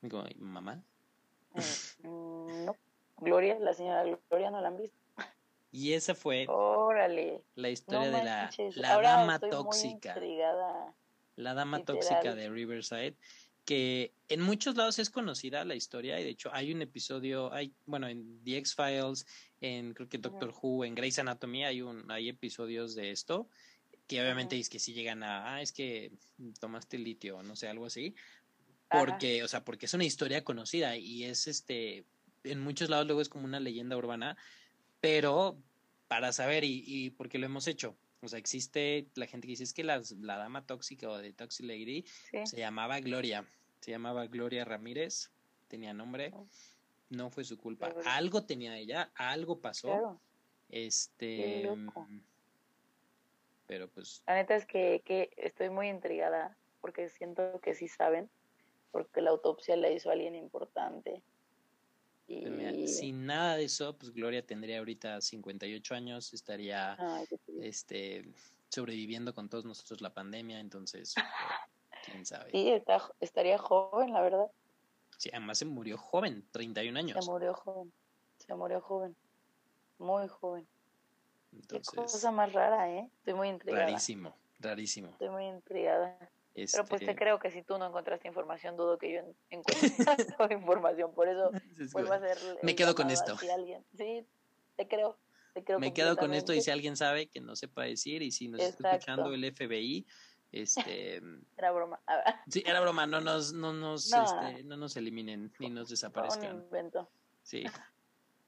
[0.01, 0.83] y como, "¿Y mamá.
[1.51, 2.77] Mm, mm, no.
[3.19, 4.97] Gloria, la señora Gloria no la han visto.
[5.73, 7.43] Y esa fue Órale.
[7.55, 10.14] la No historia de la, la Ahora dama tóxica.
[11.37, 11.99] La dama Literal.
[11.99, 13.16] tóxica de Riverside,
[13.64, 17.73] que en muchos lados es conocida la historia y de hecho hay un episodio, hay,
[17.87, 19.27] bueno, en The X-Files,
[19.62, 23.49] en creo que Doctor Who, en Grey's Anatomy hay un, hay episodios de esto
[24.07, 24.61] que obviamente Ujú.
[24.61, 26.12] es que si llegan a, ah, es que
[26.61, 28.14] tomaste litio, no sé, algo así,
[28.91, 29.07] Ajá.
[29.07, 32.05] porque, o sea, porque es una historia conocida y es este,
[32.45, 34.37] en muchos lados luego es como una leyenda urbana,
[35.03, 35.59] pero
[36.09, 37.96] para saber y, y porque lo hemos hecho.
[38.22, 41.32] O sea, existe la gente que dice es que las- la dama tóxica o de
[41.32, 42.46] Toxic Lady Sí.
[42.46, 43.44] se llamaba Gloria.
[43.80, 45.30] Se llamaba Gloria Ramírez,
[45.68, 46.30] tenía nombre.
[46.32, 46.46] Oh.
[47.11, 47.92] No fue su culpa.
[48.07, 49.88] Algo tenía ella, algo pasó.
[49.88, 50.20] Claro.
[50.70, 51.68] Este.
[53.66, 54.22] Pero pues.
[54.26, 58.30] La neta es que, que estoy muy intrigada porque siento que sí saben,
[58.90, 61.22] porque la autopsia la hizo alguien importante.
[62.33, 62.89] Y...
[62.89, 68.24] sin nada de eso, pues Gloria tendría ahorita 58 años, estaría Ay, qué este
[68.68, 71.14] sobreviviendo con todos nosotros la pandemia, entonces
[72.07, 72.51] quién sabe.
[72.51, 74.51] Sí, está, estaría joven, la verdad.
[75.18, 77.28] Sí, además se murió joven, 31 Se años.
[77.28, 77.93] murió joven.
[78.39, 79.14] Se murió joven.
[79.99, 80.66] Muy joven.
[81.53, 83.11] Qué Entonces, cosa más rara, ¿eh?
[83.18, 83.85] Estoy muy intrigada.
[83.85, 85.11] rarísimo, rarísimo.
[85.11, 86.18] Estoy muy intrigada.
[86.55, 89.36] Pero pues Este, te creo que si tú no encontraste información, dudo que yo en-
[89.50, 89.88] encuentre
[90.55, 91.14] información.
[91.14, 91.50] Por eso
[91.80, 92.59] es vuelvo a como- hacer.
[92.62, 93.38] Me quedo con a esto.
[93.38, 94.26] si alguien, sí,
[94.76, 95.18] te creo.
[95.55, 98.30] Te creo me quedo con esto y si alguien sabe que no sepa decir y
[98.32, 100.07] si nos está escuchando el FBI,
[100.50, 101.16] este,
[101.59, 102.00] Era broma.
[102.48, 104.24] Sí, era broma, no nos, no nos, No.
[104.24, 106.57] este, no nos eliminen ni nos desaparezcan.
[106.57, 107.11] invento.
[107.42, 107.64] Sí,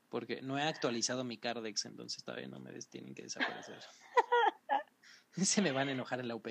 [0.09, 3.79] porque no he actualizado mi Cardex, entonces todavía no me tienen que desaparecer.
[5.33, 6.47] Se me van a enojar en la UP.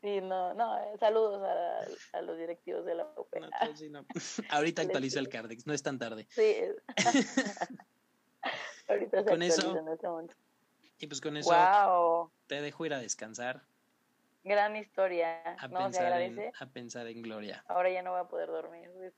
[0.00, 0.78] Sí, no, no.
[0.78, 3.34] eh, Saludos a, a los directivos de la UP.
[3.38, 4.04] No, tú sí, no.
[4.50, 5.28] Ahorita Les actualizo el.
[5.28, 6.26] Cardex, no es tan tarde.
[6.30, 6.56] Sí.
[8.88, 10.34] Ahorita se Con eso- actualiza en este momento.
[10.98, 12.30] Y pues con eso Wow.
[12.46, 13.62] te dejo ir a descansar,
[14.44, 15.42] Gran historia.
[15.58, 17.62] a no, se pensar en, a pensar en Gloria.
[17.68, 18.90] Ahora ya no voy a poder dormir.
[19.02, 19.14] Es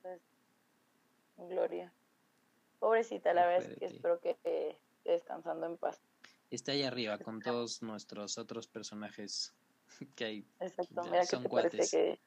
[1.37, 1.93] Gloria.
[2.78, 6.01] Pobrecita, la verdad es que espero que que esté descansando en paz.
[6.51, 9.55] Está ahí arriba con todos nuestros otros personajes
[10.16, 10.45] que hay.
[10.61, 11.03] Exacto.
[11.05, 11.70] Mira, ¿qué son te cuates.
[11.72, 12.20] parece que...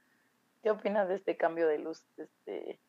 [0.64, 2.04] ¿Qué opinas de este cambio de luz?
[2.18, 2.80] Este...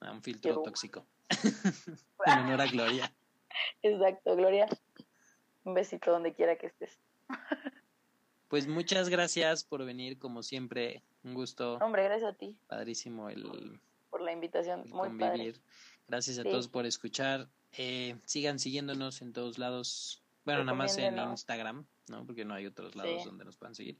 [0.00, 1.06] a un filtro tóxico.
[2.26, 3.12] en honor a Gloria.
[3.82, 4.66] Exacto, Gloria.
[5.64, 6.98] Un besito donde quiera que estés.
[8.48, 11.02] Pues muchas gracias por venir, como siempre.
[11.24, 14.82] Un gusto Hombre, gracias a ti padrísimo el, por la invitación.
[14.82, 15.54] el Muy convivir.
[15.54, 15.64] padre.
[16.06, 16.50] Gracias a Sí.
[16.50, 17.48] todos por escuchar.
[17.72, 20.22] Eh, sigan siguiéndonos en todos lados.
[20.44, 21.18] Bueno, nada más en.
[21.18, 22.24] Instagram, ¿no?
[22.26, 23.28] Porque no hay otros lados Sí.
[23.28, 23.96] donde nos puedan seguir.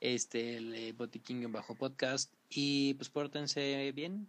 [0.00, 2.32] Este, el eh, Botiquín bajo podcast.
[2.48, 4.28] Y pues pórtense bien.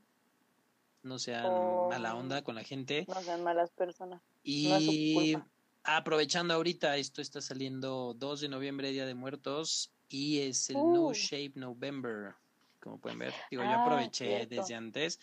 [1.03, 1.87] No sean Oh.
[1.89, 3.05] mala onda con la gente.
[3.07, 4.21] No sean malas personas.
[4.43, 5.45] Y No
[5.83, 10.93] aprovechando ahorita, esto está saliendo 2 de noviembre, Día de Muertos, y es el Uh.
[10.93, 12.33] No Shape November,
[12.81, 13.33] como pueden ver.
[13.49, 14.55] Digo, yo Ah, aproveché cierto.
[14.55, 15.19] desde antes,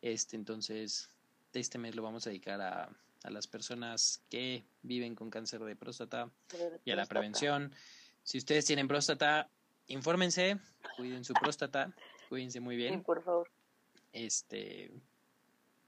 [0.00, 1.10] este entonces
[1.52, 2.88] este mes lo vamos a dedicar a,
[3.28, 6.30] a las personas que viven con cáncer de próstata
[6.84, 7.72] y a la prevención.
[8.24, 9.50] Si ustedes tienen próstata,
[9.86, 10.58] infórmense,
[10.96, 11.94] cuiden su próstata,
[12.28, 13.02] cuídense muy Sí, bien.
[13.02, 13.48] por favor.
[14.12, 14.90] Este,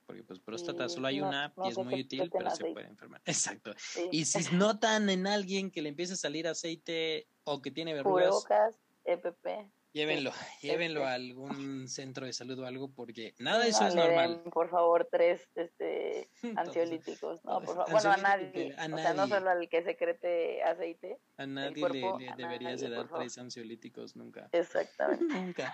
[0.06, 2.86] porque pues próstata solo hay no- una no y es muy útil, pero se puede
[2.88, 3.22] enfermar.
[3.24, 3.74] Exacto.
[3.78, 4.08] Sí.
[4.12, 8.28] Y si notan en alguien que le empieza a salir aceite o que tiene verrugas,
[8.44, 9.70] Cubrebocas, EPP.
[9.92, 10.32] Llévenlo,
[10.62, 11.10] llévenlo este.
[11.10, 14.40] a algún centro de salud o algo, porque nada de eso No es normal.
[14.42, 17.44] den, por favor, tres este, ansiolíticos.
[17.44, 17.90] No, por favor.
[17.92, 18.74] Bueno, a nadie.
[18.78, 21.18] a O sea, no solo al que secrete aceite.
[21.36, 24.48] A nadie cuerpo, le, le a deberías de dar tres ansiolíticos nunca.
[24.52, 25.24] Exactamente.
[25.24, 25.72] Nunca.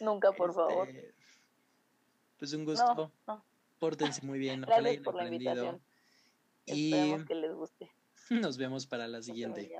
[0.00, 0.88] Nunca, por favor.
[0.88, 1.14] Este,
[2.38, 2.94] Pues un gusto.
[2.94, 3.44] No, no.
[3.78, 4.64] Pórtense muy bien.
[4.64, 5.52] Ojalá Gracias por la aprendido.
[5.52, 5.82] invitación.
[6.66, 7.90] Y Esperemos que les guste.
[8.30, 9.70] nos vemos para la siguiente.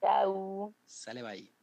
[0.00, 0.74] Chao.
[0.84, 1.57] Sale bye.